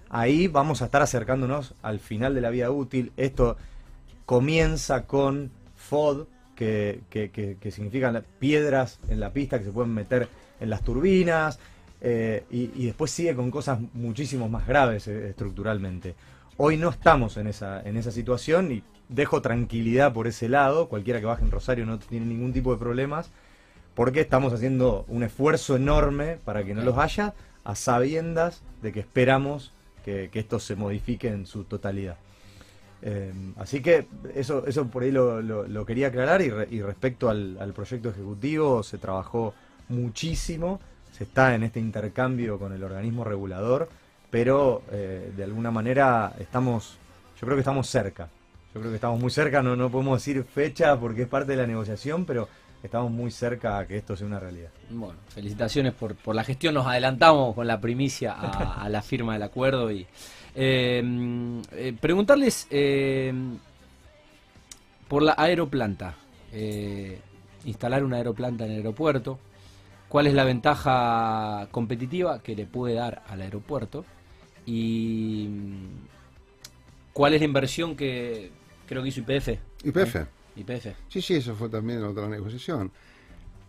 ahí 0.10 0.48
vamos 0.48 0.82
a 0.82 0.86
estar 0.86 1.02
acercándonos 1.02 1.74
al 1.82 2.00
final 2.00 2.34
de 2.34 2.42
la 2.42 2.50
vida 2.50 2.72
útil. 2.72 3.12
Esto 3.18 3.58
comienza 4.26 5.06
con 5.06 5.52
FOD, 5.76 6.28
que, 6.56 7.02
que, 7.12 7.30
que, 7.30 7.72
significan 7.72 8.24
piedras 8.40 9.00
en 9.10 9.20
la 9.20 9.32
pista 9.32 9.60
que 9.60 9.66
se 9.66 9.72
pueden 9.72 9.94
meter 9.94 10.28
en 10.60 10.72
las 10.72 10.82
turbinas, 10.82 11.60
eh, 12.00 12.46
y, 12.52 12.86
después 12.86 13.12
sigue 13.12 13.36
con 13.36 13.50
cosas 13.50 13.80
muchísimo 13.94 14.48
más 14.50 14.68
graves 14.68 15.08
eh, 15.08 15.30
estructuralmente. 15.30 16.16
Hoy 16.58 16.78
no 16.78 16.90
estamos 16.90 17.38
en 17.38 17.48
esa, 17.48 17.82
en 17.82 17.98
esa 17.98 18.12
situación 18.12 18.72
y 18.72 18.84
dejo 19.10 19.42
tranquilidad 19.42 20.14
por 20.14 20.28
ese 20.28 20.50
lado, 20.50 20.90
cualquiera 20.90 21.20
que 21.20 21.26
baje 21.26 21.44
en 21.44 21.52
Rosario 21.52 21.86
no 21.86 21.98
tiene 22.00 22.26
ningún 22.26 22.54
tipo 22.54 22.72
de 22.72 22.80
problemas, 22.80 23.32
porque 23.96 24.22
estamos 24.22 24.54
haciendo 24.54 25.06
un 25.08 25.24
esfuerzo 25.24 25.76
enorme 25.76 26.38
para 26.44 26.64
que 26.64 26.76
no 26.76 26.84
los 26.84 26.98
haya, 26.98 27.34
a 27.64 27.76
sabiendas 27.76 28.62
de 28.82 28.92
que 28.92 29.00
esperamos 29.00 29.72
que, 30.06 30.30
esto 30.34 30.60
se 30.60 30.76
modifique 30.76 31.28
en 31.28 31.46
su 31.46 31.64
totalidad. 31.64 32.18
Eh, 33.02 33.34
así 33.58 33.82
que 33.82 34.08
eso, 34.36 34.66
eso 34.66 34.88
por 34.88 35.04
ahí 35.04 35.12
lo, 35.12 35.86
quería 35.86 36.08
aclarar 36.08 36.42
y, 36.42 36.82
respecto 36.82 37.30
al, 37.30 37.58
al 37.60 37.74
proyecto 37.74 38.10
ejecutivo 38.10 38.84
se 38.84 38.98
trabajó 38.98 39.54
muchísimo 39.90 40.80
se 41.18 41.24
está 41.24 41.56
en 41.56 41.64
este 41.64 41.80
intercambio 41.80 42.60
con 42.60 42.74
el 42.74 42.84
organismo 42.84 43.24
regulador, 43.24 43.90
pero 44.30 44.84
eh, 44.92 45.32
de 45.36 45.44
alguna 45.44 45.72
manera 45.72 46.34
estamos, 46.40 46.98
yo 47.40 47.46
creo 47.46 47.56
que 47.56 47.62
estamos 47.62 47.88
cerca. 47.88 48.30
Yo 48.74 48.82
creo 48.82 48.92
que 48.92 48.98
estamos 48.98 49.20
muy 49.20 49.32
cerca, 49.32 49.64
no, 49.64 49.76
no 49.76 49.90
podemos 49.90 50.24
decir 50.24 50.44
fecha 50.44 51.00
porque 51.00 51.24
es 51.24 51.28
parte 51.28 51.54
de 51.54 51.58
la 51.58 51.66
negociación, 51.66 52.26
pero 52.26 52.48
estamos 52.84 53.10
muy 53.10 53.32
cerca 53.32 53.80
a 53.80 53.88
que 53.88 53.98
esto 53.98 54.16
sea 54.16 54.28
una 54.28 54.40
realidad. 54.40 54.70
Bueno, 54.92 55.16
felicitaciones 55.30 55.94
por, 55.94 56.14
por 56.16 56.36
la 56.36 56.44
gestión, 56.44 56.76
nos 56.76 56.86
adelantamos 56.86 57.56
con 57.56 57.66
la 57.66 57.82
primicia 57.82 58.34
a, 58.34 58.88
la 58.90 59.02
firma 59.02 59.34
del 59.34 59.44
acuerdo 59.44 59.90
y 59.92 60.06
eh, 60.54 61.62
eh, 61.72 61.98
preguntarles 62.00 62.68
por 65.08 65.24
la 65.24 65.34
aeroplanta, 65.36 66.14
instalar 67.66 68.04
una 68.04 68.18
aeroplanta 68.18 68.66
en 68.66 68.72
el 68.72 68.78
aeropuerto, 68.78 69.40
cuál 70.10 70.28
es 70.28 70.34
la 70.34 70.44
ventaja 70.44 71.68
competitiva 71.72 72.42
que 72.42 72.56
le 72.56 72.66
puede 72.66 72.96
dar 72.96 73.24
al 73.28 73.42
aeropuerto 73.42 74.06
y 74.66 75.48
mm, 75.50 76.08
cuál 77.14 77.34
es 77.34 77.42
la 77.42 77.46
inversión 77.46 77.96
que 77.96 78.52
creo 78.88 79.04
que 79.04 79.10
hizo 79.10 79.22
IPF. 79.22 79.50
IPF. 79.84 80.16
IPF. 80.56 80.88
Sí, 81.10 81.22
sí, 81.22 81.36
eso 81.36 81.56
fue 81.56 81.70
también 81.70 82.04
otra 82.04 82.28
negociación. 82.28 82.92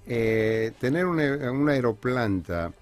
Eh, 0.06 0.72
tener 0.80 1.04
una, 1.04 1.72
aeroplanta 1.72 2.72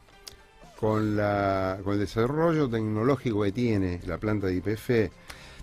con, 0.78 1.16
la, 1.16 1.78
con 1.82 1.94
el 1.94 2.00
desarrollo 2.00 2.68
tecnológico 2.68 3.42
que 3.42 3.52
tiene 3.52 4.00
la 4.06 4.18
planta 4.18 4.46
de 4.46 4.54
IPF. 4.56 4.90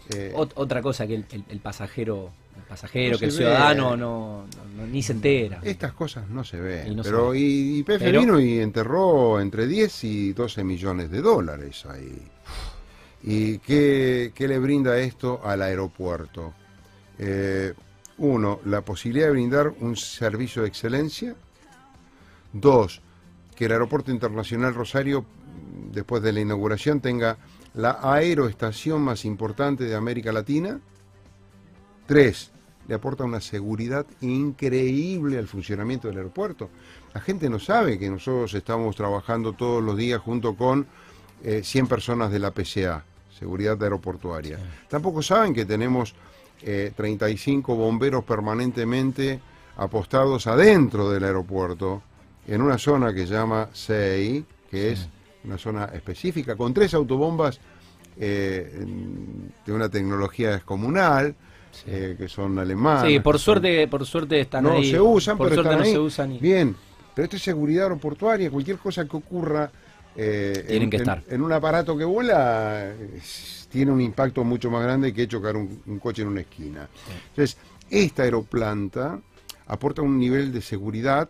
Eh, 0.10 0.34
otra 0.36 0.82
cosa 0.82 1.08
que 1.08 1.16
el, 1.16 1.60
pasajero 1.60 2.32
el 2.56 2.64
pasajero, 2.64 3.18
que 3.18 3.26
el 3.26 3.32
ciudadano 3.32 3.96
no, 3.96 4.46
ni 4.92 5.02
se 5.02 5.14
entera. 5.14 5.60
Estas 5.64 5.94
cosas 5.94 6.30
no 6.30 6.44
se 6.44 6.60
ven. 6.60 7.00
pero 7.04 7.34
IPF 7.34 8.12
vino 8.12 8.40
y 8.40 8.60
enterró 8.60 9.40
entre 9.40 9.68
10 9.68 10.04
y 10.04 10.34
12 10.34 10.64
millones 10.64 11.12
de 11.12 11.22
dólares 11.22 11.86
ahí. 11.86 12.22
¿Y 13.24 13.60
qué, 13.60 14.34
le 14.38 14.60
brinda 14.60 14.98
esto 14.98 15.42
al 15.44 15.62
aeropuerto? 15.62 16.54
Eh, 17.18 17.74
uno, 18.18 18.60
la 18.66 18.82
posibilidad 18.82 19.28
de 19.28 19.32
brindar 19.32 19.74
un 19.80 19.96
servicio 19.96 20.62
de 20.62 20.68
excelencia. 20.68 21.36
Dos, 22.52 23.02
que 23.56 23.66
el 23.66 23.72
Aeropuerto 23.72 24.12
Internacional 24.12 24.76
Rosario, 24.76 25.26
después 25.92 26.22
de 26.22 26.34
la 26.34 26.42
inauguración, 26.42 27.00
tenga 27.00 27.38
la 27.74 28.00
aeroestación 28.02 29.02
más 29.02 29.26
importante 29.26 29.86
de 29.86 29.96
América 29.96 30.32
Latina. 30.32 30.80
Tres, 32.06 32.52
le 32.88 32.96
aporta 32.96 33.24
una 33.24 33.40
seguridad 33.40 34.06
increíble 34.22 35.38
al 35.38 35.48
funcionamiento 35.48 36.08
del 36.08 36.18
aeropuerto. 36.18 36.70
La 37.14 37.22
gente 37.22 37.50
no 37.50 37.60
sabe 37.60 37.98
que 37.98 38.10
nosotros 38.10 38.54
estamos 38.54 38.96
trabajando 38.96 39.54
todos 39.54 39.82
los 39.82 39.98
días 39.98 40.20
junto 40.20 40.56
con 40.56 40.88
100 41.44 41.86
eh, 41.86 41.90
personas 41.90 42.32
de 42.32 42.40
la 42.40 42.52
PCA, 42.52 43.04
Seguridad 43.38 43.82
Aeroportuaria. 43.82 44.60
Tampoco 44.90 45.22
saben 45.22 45.54
que 45.54 45.66
tenemos 45.66 46.14
35 46.62 47.74
eh, 47.74 47.76
bomberos 47.76 48.24
permanentemente 48.24 49.40
apostados 49.78 50.48
adentro 50.48 51.10
del 51.10 51.24
aeropuerto, 51.24 52.02
en 52.48 52.62
una 52.62 52.78
zona 52.78 53.14
que 53.14 53.26
se 53.26 53.34
llama 53.34 53.70
SEI, 53.74 54.46
que 54.70 54.92
es 54.92 55.08
una 55.44 55.58
zona 55.58 55.86
específica, 55.86 56.56
con 56.56 56.74
tres 56.74 56.94
autobombas 56.94 57.60
eh, 58.18 58.86
de 59.66 59.74
una 59.74 59.90
tecnología 59.90 60.52
descomunal, 60.52 61.36
eh, 61.88 62.16
que 62.18 62.28
son 62.28 62.58
alemanas. 62.60 63.06
Sí, 63.08 63.20
por 63.20 63.40
suerte, 63.40 63.88
por 63.88 64.06
suerte 64.06 64.40
están 64.40 64.64
no 64.64 64.82
se 64.82 65.00
usan, 65.00 65.38
pero 65.38 65.56
están 65.56 65.80
no 65.80 65.86
se 65.86 66.00
usan. 66.00 66.38
Bien, 66.40 66.76
pero 67.14 67.26
esto 67.26 67.38
es 67.38 67.44
seguridad 67.44 67.84
aeroportuaria, 67.84 68.50
cualquier 68.50 68.78
cosa 68.78 69.06
que 69.06 69.18
ocurra 69.18 69.72
en, 70.16 70.90
que 70.90 70.98
estar. 70.98 71.24
En, 71.28 71.42
un 71.42 71.52
aparato 71.52 71.98
que 71.98 72.06
vuela 72.06 72.94
tiene 73.74 73.92
un 73.92 74.02
impacto 74.02 74.44
mucho 74.44 74.70
más 74.70 74.84
grande 74.84 75.12
que 75.12 75.28
chocar 75.28 75.58
un, 75.58 76.00
coche 76.00 76.22
en 76.22 76.28
una 76.28 76.42
esquina. 76.42 76.88
Entonces, 77.30 77.58
esta 77.90 78.22
aeroplanta 78.22 79.20
aporta 79.68 80.04
un 80.04 80.20
nivel 80.20 80.54
de 80.54 80.62
seguridad 80.62 81.28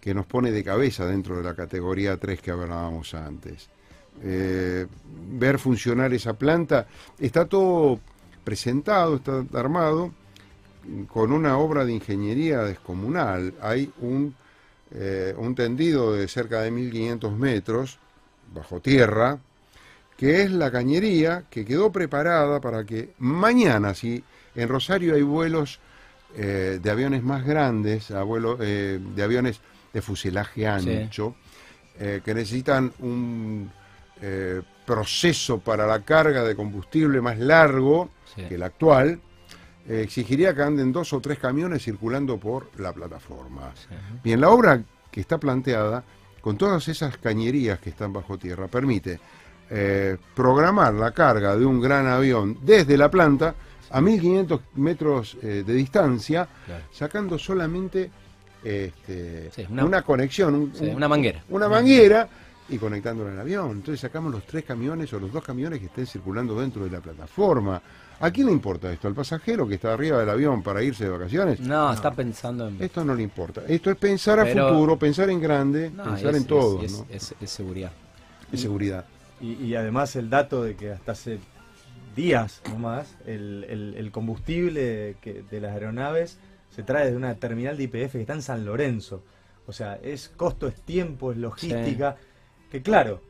que 0.00 0.12
nos 0.12 0.26
pone 0.26 0.50
de 0.50 0.64
cabeza 0.64 1.06
dentro 1.06 1.36
de 1.36 1.44
la 1.44 1.54
categoría 1.54 2.16
3 2.16 2.40
que 2.40 2.50
hablábamos 2.50 3.14
antes. 3.14 3.68
Eh, 4.22 4.86
ver 5.32 5.58
funcionar 5.58 6.12
esa 6.12 6.32
planta, 6.34 6.86
está 7.20 7.44
todo 7.44 8.00
presentado, 8.46 9.16
está 9.16 9.44
armado 9.54 10.12
con 11.08 11.32
una 11.32 11.58
obra 11.58 11.84
de 11.84 11.92
ingeniería 11.92 12.60
descomunal. 12.60 13.52
Hay 13.60 13.92
un, 14.00 14.36
eh, 14.92 15.34
un 15.36 15.56
tendido 15.56 16.12
de 16.12 16.28
cerca 16.28 16.62
de 16.62 16.70
1500 16.70 17.36
metros 17.36 17.98
bajo 18.54 18.80
tierra, 18.80 19.40
que 20.16 20.42
es 20.42 20.52
la 20.52 20.70
cañería 20.70 21.42
que 21.50 21.64
quedó 21.64 21.90
preparada 21.90 22.60
para 22.60 22.84
que 22.84 23.14
mañana, 23.18 23.94
si 23.94 24.22
en 24.54 24.68
Rosario 24.68 25.16
hay 25.16 25.22
vuelos 25.22 25.80
eh, 26.36 26.78
de 26.80 26.90
aviones 26.90 27.24
más 27.24 27.44
grandes, 27.44 28.12
eh, 28.12 29.00
de 29.16 29.22
aviones 29.24 29.60
de 29.92 30.00
fuselaje 30.02 30.68
ancho, 30.68 31.34
que 31.98 32.34
necesitan 32.34 32.92
un 32.98 33.70
proceso 34.84 35.58
para 35.58 35.86
la 35.86 36.02
carga 36.02 36.44
de 36.44 36.54
combustible 36.54 37.22
más 37.22 37.38
largo 37.38 38.10
que 38.34 38.54
el 38.54 38.62
actual, 38.62 39.20
exigiría 39.88 40.54
que 40.54 40.62
anden 40.62 40.90
dos 40.90 41.12
o 41.12 41.20
tres 41.20 41.38
camiones 41.38 41.84
circulando 41.84 42.38
por 42.38 42.70
la 42.80 42.92
plataforma. 42.92 43.72
Bien, 44.22 44.40
la 44.40 44.50
obra 44.50 44.82
que 45.10 45.20
está 45.20 45.38
planteada, 45.38 46.02
con 46.40 46.56
todas 46.56 46.88
esas 46.88 47.16
cañerías 47.18 47.78
que 47.78 47.90
están 47.90 48.12
bajo 48.12 48.36
tierra, 48.36 48.66
permite 48.68 49.20
eh, 49.68 50.16
programar 50.34 50.94
la 50.94 51.10
carga 51.10 51.56
de 51.56 51.66
un 51.66 51.80
gran 51.80 52.06
avión 52.06 52.58
desde 52.62 52.96
la 52.96 53.10
planta 53.10 53.54
a 53.90 54.00
1500 54.00 54.60
metros 54.74 55.36
eh, 55.42 55.64
de 55.66 55.74
distancia, 55.74 56.48
sacando 56.92 57.38
solamente 57.38 58.10
este, 58.62 59.50
una, 59.70 60.02
conexión, 60.02 60.72
una 60.80 61.08
manguera. 61.08 61.42
Una 61.48 61.68
manguera 61.68 62.28
y 62.68 62.78
conectándolo 62.78 63.30
al 63.30 63.40
avión. 63.40 63.70
Entonces 63.70 64.00
sacamos 64.00 64.32
los 64.32 64.44
tres 64.44 64.64
camiones 64.64 65.12
o 65.12 65.20
los 65.20 65.32
dos 65.32 65.42
camiones 65.42 65.80
que 65.80 65.86
estén 65.86 66.06
circulando 66.06 66.60
dentro 66.60 66.84
de 66.84 66.90
la 66.90 67.00
plataforma. 67.00 67.80
¿A 68.20 68.30
quién 68.30 68.46
le 68.46 68.52
importa 68.52 68.90
esto? 68.90 69.08
¿Al 69.08 69.14
pasajero 69.14 69.68
que 69.68 69.74
está 69.74 69.92
arriba 69.92 70.18
del 70.18 70.30
avión 70.30 70.62
para 70.62 70.82
irse 70.82 71.04
de 71.04 71.10
vacaciones? 71.10 71.60
No, 71.60 71.92
está 71.92 72.12
pensando 72.12 72.68
en... 72.68 72.82
Esto 72.82 73.04
no 73.04 73.14
le 73.14 73.22
importa. 73.22 73.62
Esto 73.68 73.90
es 73.90 73.96
pensar 73.96 74.40
a 74.40 74.46
futuro, 74.46 74.98
pensar 74.98 75.28
en 75.28 75.40
grande, 75.40 75.90
pensar 75.90 76.34
en 76.34 76.44
todo. 76.44 76.82
Es, 76.82 77.34
seguridad. 77.44 77.92
Es 78.50 78.60
seguridad. 78.60 79.04
Y, 79.40 79.74
además 79.74 80.16
el 80.16 80.30
dato 80.30 80.62
de 80.62 80.76
que 80.76 80.92
hasta 80.92 81.12
hace 81.12 81.38
días 82.14 82.62
nomás 82.70 83.14
el, 83.26 83.94
el, 83.96 84.10
combustible 84.10 85.16
que, 85.20 85.42
de 85.50 85.60
las 85.60 85.74
aeronaves 85.74 86.38
se 86.74 86.82
trae 86.82 87.10
de 87.10 87.16
una 87.16 87.34
terminal 87.34 87.76
de 87.76 87.82
IPF 87.84 88.12
que 88.12 88.20
está 88.22 88.32
en 88.32 88.42
San 88.42 88.64
Lorenzo. 88.64 89.22
O 89.66 89.72
sea, 89.72 89.98
es 90.02 90.30
costo, 90.30 90.66
es 90.68 90.80
tiempo, 90.80 91.32
es 91.32 91.38
logística. 91.38 92.16
Que 92.70 92.80
claro, 92.82 93.20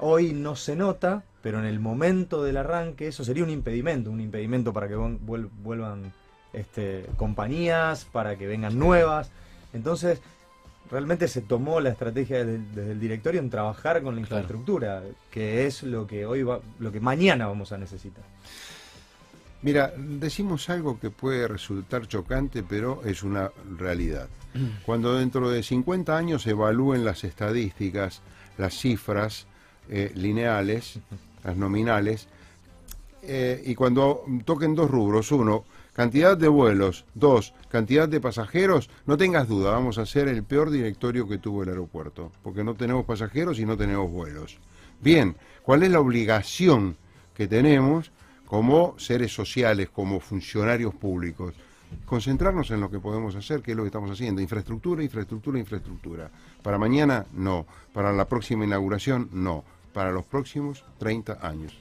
hoy 0.00 0.32
no 0.32 0.56
se 0.56 0.76
nota, 0.76 1.24
pero 1.44 1.58
en 1.58 1.66
el 1.66 1.78
momento 1.78 2.42
del 2.42 2.56
arranque 2.56 3.08
eso 3.08 3.22
sería 3.22 3.44
un 3.44 3.50
impedimento, 3.50 4.10
un 4.10 4.22
impedimento 4.22 4.72
para 4.72 4.88
que 4.88 4.96
vuelvan 4.96 6.10
este, 6.54 7.04
compañías, 7.18 8.06
para 8.06 8.36
que 8.36 8.46
vengan 8.46 8.78
nuevas. 8.78 9.30
Entonces, 9.74 10.22
realmente 10.90 11.28
se 11.28 11.42
tomó 11.42 11.80
la 11.80 11.90
estrategia 11.90 12.46
desde, 12.46 12.92
el 12.92 12.98
directorio 12.98 13.42
en 13.42 13.50
trabajar 13.50 14.02
con 14.02 14.14
la 14.14 14.22
infraestructura, 14.22 15.02
que 15.30 15.66
es 15.66 15.82
lo 15.82 16.06
que 16.06 16.24
hoy 16.24 16.44
va, 16.44 16.60
lo 16.78 16.90
que 16.90 17.00
mañana 17.00 17.46
vamos 17.46 17.72
a 17.72 17.76
necesitar. 17.76 18.24
Mira, 19.60 19.92
decimos 19.98 20.70
algo 20.70 20.98
que 20.98 21.10
puede 21.10 21.46
resultar 21.46 22.08
chocante, 22.08 22.62
pero 22.62 23.02
es 23.04 23.22
una 23.22 23.50
realidad. 23.76 24.28
Cuando 24.86 25.18
dentro 25.18 25.50
de 25.50 25.62
50 25.62 26.16
años 26.16 26.46
evalúen 26.46 27.04
las 27.04 27.22
estadísticas, 27.22 28.22
las 28.56 28.72
cifras 28.78 29.46
eh, 29.90 30.10
lineales, 30.14 31.00
las 31.44 31.56
nominales, 31.56 32.28
eh, 33.22 33.62
y 33.64 33.74
cuando 33.74 34.24
toquen 34.44 34.74
dos 34.74 34.90
rubros, 34.90 35.30
uno, 35.32 35.64
Cantidad 35.94 36.36
de 36.36 36.48
vuelos. 36.48 37.04
Dos, 37.14 37.54
cantidad 37.68 38.08
de 38.08 38.20
pasajeros. 38.20 38.90
No 39.06 39.16
tengas 39.16 39.46
duda, 39.46 39.70
vamos 39.70 39.96
a 39.98 40.06
ser 40.06 40.26
el 40.26 40.42
peor 40.42 40.70
directorio 40.70 41.28
que 41.28 41.38
tuvo 41.38 41.62
el 41.62 41.68
aeropuerto, 41.68 42.32
porque 42.42 42.64
no 42.64 42.74
tenemos 42.74 43.04
pasajeros 43.04 43.60
y 43.60 43.64
no 43.64 43.76
tenemos 43.76 44.10
vuelos. 44.10 44.58
Bien, 45.00 45.36
¿cuál 45.62 45.84
es 45.84 45.92
la 45.92 46.00
obligación 46.00 46.96
que 47.32 47.46
tenemos 47.46 48.10
como 48.44 48.98
seres 48.98 49.32
sociales, 49.32 49.88
como 49.88 50.18
funcionarios 50.18 50.92
públicos? 50.96 51.54
Concentrarnos 52.06 52.72
en 52.72 52.80
lo 52.80 52.90
que 52.90 52.98
podemos 52.98 53.36
hacer, 53.36 53.62
que 53.62 53.70
es 53.70 53.76
lo 53.76 53.84
que 53.84 53.88
estamos 53.88 54.10
haciendo. 54.10 54.40
Infraestructura, 54.40 55.00
infraestructura, 55.00 55.60
infraestructura. 55.60 56.28
Para 56.60 56.76
mañana, 56.76 57.24
no. 57.34 57.66
Para 57.92 58.12
la 58.12 58.28
próxima 58.28 58.64
inauguración, 58.64 59.28
no. 59.30 59.62
Para 59.94 60.10
los 60.10 60.24
próximos 60.24 60.84
30 60.98 61.38
años. 61.40 61.72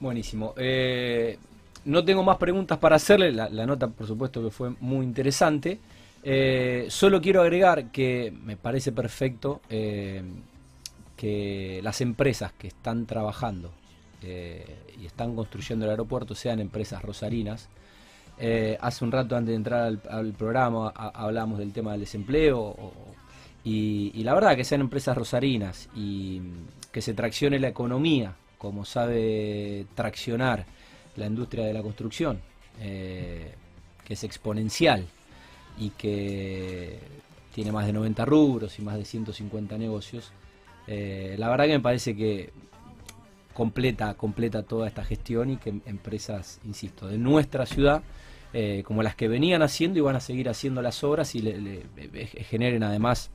Buenísimo. 0.00 0.52
Eh, 0.56 1.38
no 1.84 2.04
tengo 2.04 2.24
más 2.24 2.36
preguntas 2.36 2.76
para 2.78 2.96
hacerle, 2.96 3.30
la, 3.30 3.48
nota 3.66 3.86
por 3.86 4.08
supuesto 4.08 4.42
que 4.42 4.50
fue 4.50 4.70
muy 4.80 5.06
interesante. 5.06 5.78
Eh, 6.24 6.86
solo 6.88 7.22
quiero 7.22 7.40
agregar 7.40 7.92
que 7.92 8.34
me 8.44 8.56
parece 8.56 8.90
perfecto 8.90 9.60
eh, 9.70 10.22
que 11.16 11.80
las 11.84 12.00
empresas 12.00 12.52
que 12.54 12.66
están 12.66 13.06
trabajando 13.06 13.70
y 14.24 15.06
están 15.06 15.34
construyendo 15.34 15.84
el 15.84 15.90
aeropuerto 15.90 16.34
sean 16.34 16.60
empresas 16.60 17.02
rosarinas. 17.02 17.68
hace 18.80 19.04
un 19.04 19.12
rato 19.12 19.36
antes 19.36 19.50
de 19.50 19.56
entrar 19.56 19.98
al, 20.10 20.32
programa 20.32 20.90
hablábamos 20.90 21.58
del 21.58 21.72
tema 21.72 21.92
del 21.92 22.00
desempleo 22.02 22.92
y, 23.64 24.12
y 24.14 24.22
la 24.22 24.34
verdad 24.34 24.56
que 24.56 24.62
sean 24.62 24.80
empresas 24.80 25.16
rosarinas 25.16 25.88
y 25.96 26.40
que 26.92 27.00
se 27.00 27.14
traccione 27.14 27.58
la 27.58 27.68
economía 27.68 28.36
como 28.62 28.84
sabe 28.84 29.86
traccionar 29.96 30.64
la 31.16 31.26
industria 31.26 31.64
de 31.64 31.72
la 31.72 31.82
construcción, 31.82 32.40
eh, 32.80 33.54
que 34.04 34.14
es 34.14 34.22
exponencial 34.22 35.04
y 35.76 35.90
que 35.90 37.00
tiene 37.52 37.72
más 37.72 37.86
de 37.86 37.92
90 37.92 38.24
rubros 38.24 38.78
y 38.78 38.82
más 38.82 38.96
de 38.96 39.04
150 39.04 39.76
negocios. 39.78 40.30
Eh, 40.86 41.34
la 41.38 41.48
verdad 41.48 41.64
que 41.64 41.72
me 41.72 41.80
parece 41.80 42.14
que 42.14 42.52
completa, 43.52 44.14
completa 44.14 44.62
toda 44.62 44.86
esta 44.86 45.04
gestión 45.04 45.50
y 45.50 45.56
que 45.56 45.70
empresas, 45.84 46.60
insisto, 46.64 47.08
de 47.08 47.18
nuestra 47.18 47.66
ciudad, 47.66 48.04
eh, 48.52 48.84
como 48.86 49.02
las 49.02 49.16
que 49.16 49.26
venían 49.26 49.62
haciendo 49.62 49.98
y 49.98 50.02
van 50.02 50.14
a 50.14 50.20
seguir 50.20 50.48
haciendo 50.48 50.82
las 50.82 51.02
obras 51.02 51.34
y 51.34 51.42
le, 51.42 51.82
generen 52.48 52.84
además 52.84 53.32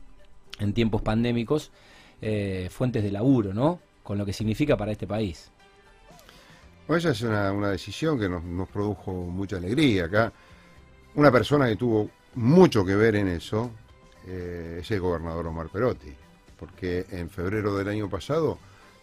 en 0.59 0.71
tiempos 0.71 1.01
pandémicos 1.01 1.71
fuentes 2.69 3.03
de 3.03 3.11
laburo, 3.11 3.53
¿no? 3.53 3.79
Con 4.03 4.17
lo 4.17 4.25
que 4.25 4.33
significa 4.33 4.75
para 4.77 4.91
este 4.91 5.07
país. 5.07 5.51
Bueno, 6.87 6.99
esa 6.99 7.11
es 7.11 7.21
una, 7.21 7.69
decisión 7.69 8.17
que 8.17 8.29
nos, 8.29 8.43
nos, 8.43 8.69
produjo 8.69 9.11
mucha 9.11 9.57
alegría. 9.57 10.05
Acá, 10.05 10.31
una 11.15 11.31
persona 11.31 11.67
que 11.67 11.75
tuvo 11.75 12.09
mucho 12.35 12.85
que 12.85 12.95
ver 12.95 13.15
en 13.15 13.27
eso 13.27 13.71
es 14.27 14.91
el 14.91 14.99
gobernador 14.99 15.47
Omar 15.47 15.69
Perotti, 15.69 16.13
porque 16.59 17.05
en 17.11 17.29
febrero 17.29 17.75
del 17.75 17.87
año 17.87 18.09
pasado, 18.09 18.57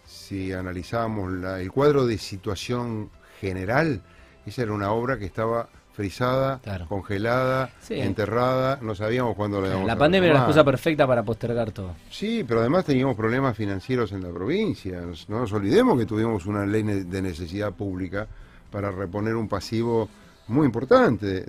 si 0.07 0.53
analizábamos 0.53 1.33
el 1.59 1.73
cuadro 1.73 2.07
de 2.07 2.19
situación 2.19 3.11
general, 3.41 4.03
esa 4.45 4.63
era 4.63 4.73
una 4.73 4.93
obra 4.93 5.19
que 5.19 5.25
estaba 5.25 5.69
frisada, 5.95 6.61
congelada, 6.89 7.71
enterrada, 7.89 8.79
no 8.83 8.97
sabíamos 8.97 9.37
cuándo 9.37 9.61
la 9.61 9.69
íbamos 9.69 9.87
La 9.87 9.97
pandemia 9.97 10.31
era 10.31 10.35
la 10.35 10.41
excusa 10.41 10.65
perfecta 10.65 11.07
para 11.07 11.23
postergar 11.23 11.71
todo. 11.71 11.95
Sí, 12.11 12.45
pero 12.47 12.61
además 12.61 12.85
teníamos 12.85 13.17
problemas 13.17 13.57
financieros 13.57 14.11
en 14.11 14.23
la 14.23 14.31
provincia. 14.31 15.01
No 15.29 15.41
nos 15.41 15.53
olvidemos 15.53 15.97
que 15.97 16.05
tuvimos 16.05 16.47
una 16.47 16.67
ley 16.67 16.83
de 16.83 17.23
necesidad 17.23 17.73
pública 17.73 18.27
para 18.73 18.91
reponer 18.91 19.37
un 19.37 19.49
pasivo 19.49 20.09
muy 20.49 20.67
importante 20.67 21.45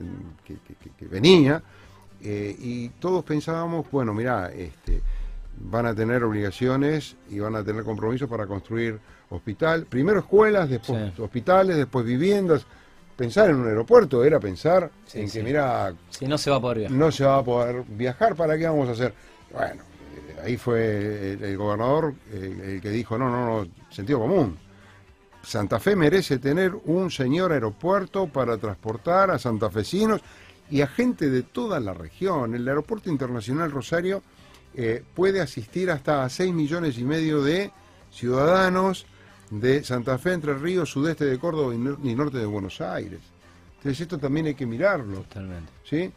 que, 0.45 1.07
venía. 1.07 1.61
Eh, 2.21 2.55
y 2.59 2.89
todos 2.89 3.23
pensábamos, 3.23 3.89
bueno, 3.91 4.13
mira, 4.13 4.51
este, 4.51 5.01
van 5.57 5.87
a 5.87 5.95
tener 5.95 6.23
obligaciones 6.23 7.15
y 7.29 7.39
van 7.39 7.55
a 7.55 7.63
tener 7.63 7.83
compromisos 7.83 8.29
para 8.29 8.45
construir 8.45 8.99
hospital, 9.29 9.85
primero 9.85 10.19
escuelas, 10.19 10.69
después 10.69 11.17
hospitales, 11.19 11.77
después 11.77 12.05
viviendas, 12.05 12.65
pensar 13.15 13.49
en 13.49 13.57
un 13.57 13.67
aeropuerto 13.67 14.23
era 14.23 14.39
pensar 14.39 14.91
en 15.13 15.29
que, 15.29 15.43
mira, 15.43 15.93
si 16.09 16.27
no 16.27 16.37
se 16.37 16.49
va 16.49 16.57
a 16.57 16.61
poder 16.61 16.79
viajar. 16.79 16.97
No 16.97 17.11
se 17.11 17.23
va 17.25 17.37
a 17.37 17.43
poder 17.43 17.83
viajar, 17.87 18.35
¿para 18.35 18.57
qué 18.57 18.65
vamos 18.65 18.89
a 18.89 18.91
hacer? 18.91 19.13
Bueno, 19.51 19.83
eh, 20.15 20.35
ahí 20.43 20.57
fue 20.57 21.33
el, 21.33 21.57
gobernador 21.57 22.13
eh, 22.31 22.73
el 22.75 22.81
que 22.81 22.89
dijo, 22.89 23.17
no, 23.17 23.29
no, 23.29 23.63
no, 23.63 23.67
sentido 23.89 24.19
común. 24.19 24.57
Santa 25.43 25.79
Fe 25.79 25.95
merece 25.95 26.39
tener 26.39 26.73
un 26.85 27.11
señor 27.11 27.51
aeropuerto 27.51 28.27
para 28.27 28.57
transportar 28.57 29.29
a 29.29 29.37
santafesinos 29.37 30.21
y 30.71 30.81
a 30.81 30.87
gente 30.87 31.29
de 31.29 31.43
toda 31.43 31.79
la 31.79 31.93
región. 31.93 32.55
El 32.55 32.67
Aeropuerto 32.67 33.11
Internacional 33.11 33.71
Rosario 33.71 34.23
eh, 34.73 35.03
puede 35.13 35.41
asistir 35.41 35.91
hasta 35.91 36.23
a 36.23 36.29
6 36.29 36.53
millones 36.53 36.97
y 36.97 37.03
medio 37.03 37.43
de 37.43 37.71
ciudadanos 38.11 39.05
de 39.49 39.83
Santa 39.83 40.17
Fe, 40.17 40.33
Entre 40.33 40.53
Ríos, 40.53 40.89
sudeste 40.89 41.25
de 41.25 41.37
Córdoba 41.37 41.73
y, 41.73 42.15
norte 42.15 42.37
de 42.37 42.45
Buenos 42.45 42.81
Aires. 42.81 43.19
Entonces 43.77 44.01
esto 44.01 44.17
también 44.17 44.47
hay 44.47 44.55
que 44.55 44.65
mirarlo. 44.65 45.19
Totalmente. 45.21 45.71
¿sí? 45.83 46.11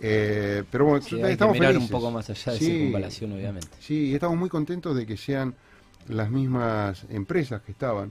Eh, 0.00 0.64
pero 0.70 0.86
bueno, 0.86 1.06
estamos 1.28 1.54
que 1.54 1.60
mirar 1.60 1.78
un 1.78 1.88
poco 1.88 2.10
más 2.10 2.28
allá 2.28 2.52
de 2.52 2.58
esa 2.58 2.64
circunvalación, 2.64 3.32
obviamente. 3.32 3.68
Sí, 3.78 4.08
y 4.08 4.14
estamos 4.14 4.36
muy 4.36 4.48
contentos 4.48 4.96
de 4.96 5.06
que 5.06 5.16
sean 5.16 5.54
las 6.08 6.28
mismas 6.30 7.06
empresas 7.08 7.62
que 7.62 7.72
estaban. 7.72 8.10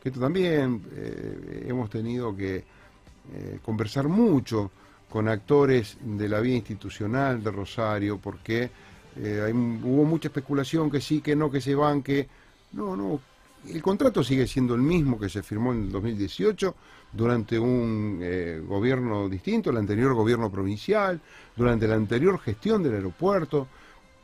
Que 0.00 0.10
esto 0.10 0.20
también 0.20 0.82
eh, 0.94 1.66
hemos 1.68 1.90
tenido 1.90 2.36
que 2.36 2.56
eh, 2.56 3.58
conversar 3.64 4.06
mucho 4.06 4.70
con 5.08 5.28
actores 5.28 5.96
de 6.00 6.28
la 6.28 6.40
vía 6.40 6.54
institucional 6.54 7.42
de 7.42 7.50
Rosario, 7.50 8.18
porque 8.18 8.70
hubo 9.16 10.04
mucha 10.04 10.26
especulación 10.26 10.90
que 10.90 11.00
sí, 11.00 11.20
que 11.20 11.36
no, 11.36 11.50
que 11.50 11.60
se 11.60 11.74
van, 11.74 12.02
que... 12.02 12.26
No, 12.72 12.96
no, 12.96 13.20
el 13.68 13.82
contrato 13.82 14.22
sigue 14.22 14.46
siendo 14.46 14.74
el 14.74 14.82
mismo 14.82 15.18
que 15.18 15.28
se 15.28 15.42
firmó 15.42 15.72
en 15.72 15.84
el 15.84 15.92
2018 15.92 16.74
durante 17.12 17.58
un 17.58 18.18
eh, 18.22 18.60
gobierno 18.66 19.28
distinto, 19.28 19.70
el 19.70 19.76
anterior 19.76 20.14
gobierno 20.14 20.50
provincial, 20.50 21.20
durante 21.56 21.86
la 21.86 21.94
anterior 21.94 22.38
gestión 22.38 22.82
del 22.82 22.94
aeropuerto. 22.94 23.68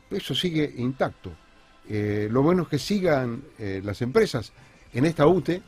Eso 0.09 0.35
sigue 0.35 0.71
intacto. 0.77 1.31
Eh, 1.89 2.27
lo 2.29 2.43
bueno 2.43 2.63
es 2.63 2.69
que 2.69 2.79
sigan 2.79 3.41
eh, 3.57 3.81
las 3.83 4.01
empresas 4.01 4.51
en 4.93 5.05
esta 5.05 5.25
UTE, 5.25 5.61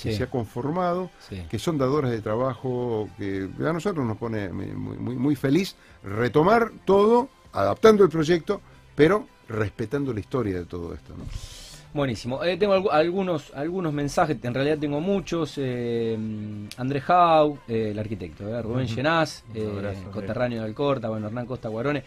que 0.00 0.16
se 0.16 0.22
ha 0.22 0.30
conformado, 0.30 1.10
que 1.50 1.58
son 1.58 1.76
dadoras 1.76 2.10
de 2.10 2.22
trabajo, 2.22 3.10
que 3.18 3.50
a 3.58 3.72
nosotros 3.72 4.06
nos 4.06 4.16
pone 4.16 4.48
muy, 4.48 4.96
muy, 4.96 5.14
muy 5.14 5.36
feliz 5.36 5.76
retomar 6.02 6.72
todo, 6.86 7.28
adaptando 7.52 8.02
el 8.02 8.08
proyecto, 8.08 8.62
pero 8.94 9.26
respetando 9.46 10.14
la 10.14 10.20
historia 10.20 10.58
de 10.58 10.64
todo 10.64 10.94
esto. 10.94 11.14
¿no? 11.18 11.24
Buenísimo. 11.92 12.44
Eh, 12.44 12.56
tengo 12.56 12.92
algunos, 12.92 13.52
algunos 13.52 13.92
mensajes, 13.92 14.36
en 14.44 14.54
realidad 14.54 14.78
tengo 14.78 15.00
muchos. 15.00 15.54
Eh, 15.56 16.16
Andrés 16.76 17.02
Jau, 17.02 17.58
eh, 17.66 17.88
el 17.90 17.98
arquitecto, 17.98 18.48
eh, 18.48 18.62
Rubén 18.62 18.86
Llenás, 18.86 19.44
coterráneo 20.12 20.60
de 20.60 20.66
Alcorta, 20.66 21.08
bueno, 21.08 21.26
Hernán 21.26 21.46
Costa 21.46 21.68
Guarone. 21.68 22.04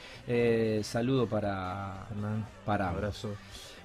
saludo 0.84 1.27
para. 1.27 2.07
Hernán, 2.11 2.45
para. 2.65 2.89
Abrazo. 2.89 3.31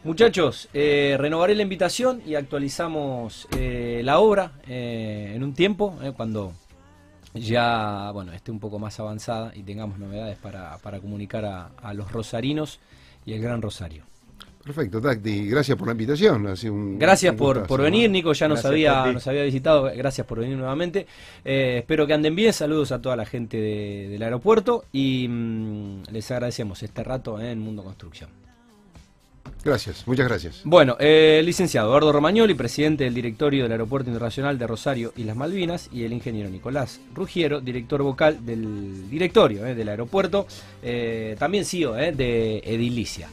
Muchachos, 0.04 0.68
renovaré 0.72 1.56
la 1.56 1.62
invitación 1.62 2.22
y 2.24 2.36
actualizamos 2.36 3.48
la 3.58 4.20
obra 4.20 4.52
en 4.68 5.42
un 5.42 5.52
tiempo, 5.52 5.98
cuando 6.16 6.52
ya 7.34 8.12
bueno 8.12 8.32
esté 8.32 8.52
un 8.52 8.60
poco 8.60 8.78
más 8.78 9.00
avanzada 9.00 9.52
y 9.54 9.64
tengamos 9.64 9.98
novedades 9.98 10.38
para, 10.38 10.78
para 10.78 11.00
comunicar 11.00 11.44
a, 11.44 11.70
a 11.82 11.92
los 11.92 12.12
rosarinos 12.12 12.78
y 13.26 13.32
el 13.32 13.42
Gran 13.42 13.60
Rosario. 13.60 14.04
Perfecto, 14.64 15.00
Tacti. 15.00 15.48
Gracias 15.48 15.78
por 15.78 15.86
la 15.88 15.92
invitación. 15.92 16.46
un, 16.46 16.98
gracias 16.98 17.34
por, 17.34 17.66
por 17.66 17.80
venir, 17.80 18.10
Nico. 18.10 18.32
Ya 18.32 18.48
nos 18.48 18.64
había, 18.64 19.10
nos 19.12 19.26
había 19.26 19.44
visitado. 19.44 19.90
Gracias 19.96 20.26
por 20.26 20.40
venir 20.40 20.56
nuevamente. 20.56 21.06
Eh, 21.44 21.78
espero 21.78 22.06
que 22.06 22.14
anden 22.14 22.34
bien. 22.34 22.52
Saludos 22.52 22.92
a 22.92 23.00
toda 23.00 23.16
la 23.16 23.24
gente 23.24 23.56
del 23.56 24.22
aeropuerto 24.22 24.84
y 24.92 25.26
mm, 25.28 26.02
les 26.10 26.30
agradecemos 26.30 26.82
este 26.82 27.02
rato 27.02 27.40
en 27.40 27.58
Mundo 27.60 27.82
Construcción. 27.82 28.30
Gracias, 29.64 30.06
muchas 30.06 30.28
gracias. 30.28 30.60
Bueno, 30.64 30.96
eh, 31.00 31.42
licenciado 31.44 31.88
Eduardo 31.88 32.12
Romagnoli, 32.12 32.54
presidente 32.54 33.04
del 33.04 33.14
directorio 33.14 33.64
del 33.64 33.72
Aeropuerto 33.72 34.08
Internacional 34.08 34.58
de 34.58 34.66
Rosario 34.66 35.12
y 35.16 35.24
las 35.24 35.34
Malvinas, 35.34 35.88
y 35.92 36.04
el 36.04 36.12
ingeniero 36.12 36.48
Nicolás 36.48 37.00
Rugiero, 37.14 37.60
director 37.60 38.02
vocal 38.02 38.44
del 38.44 39.08
directorio 39.10 39.66
eh, 39.66 39.74
del 39.74 39.88
aeropuerto, 39.88 40.46
también 41.38 41.64
CEO 41.64 41.94
de 41.94 42.58
Edilicia. 42.58 43.30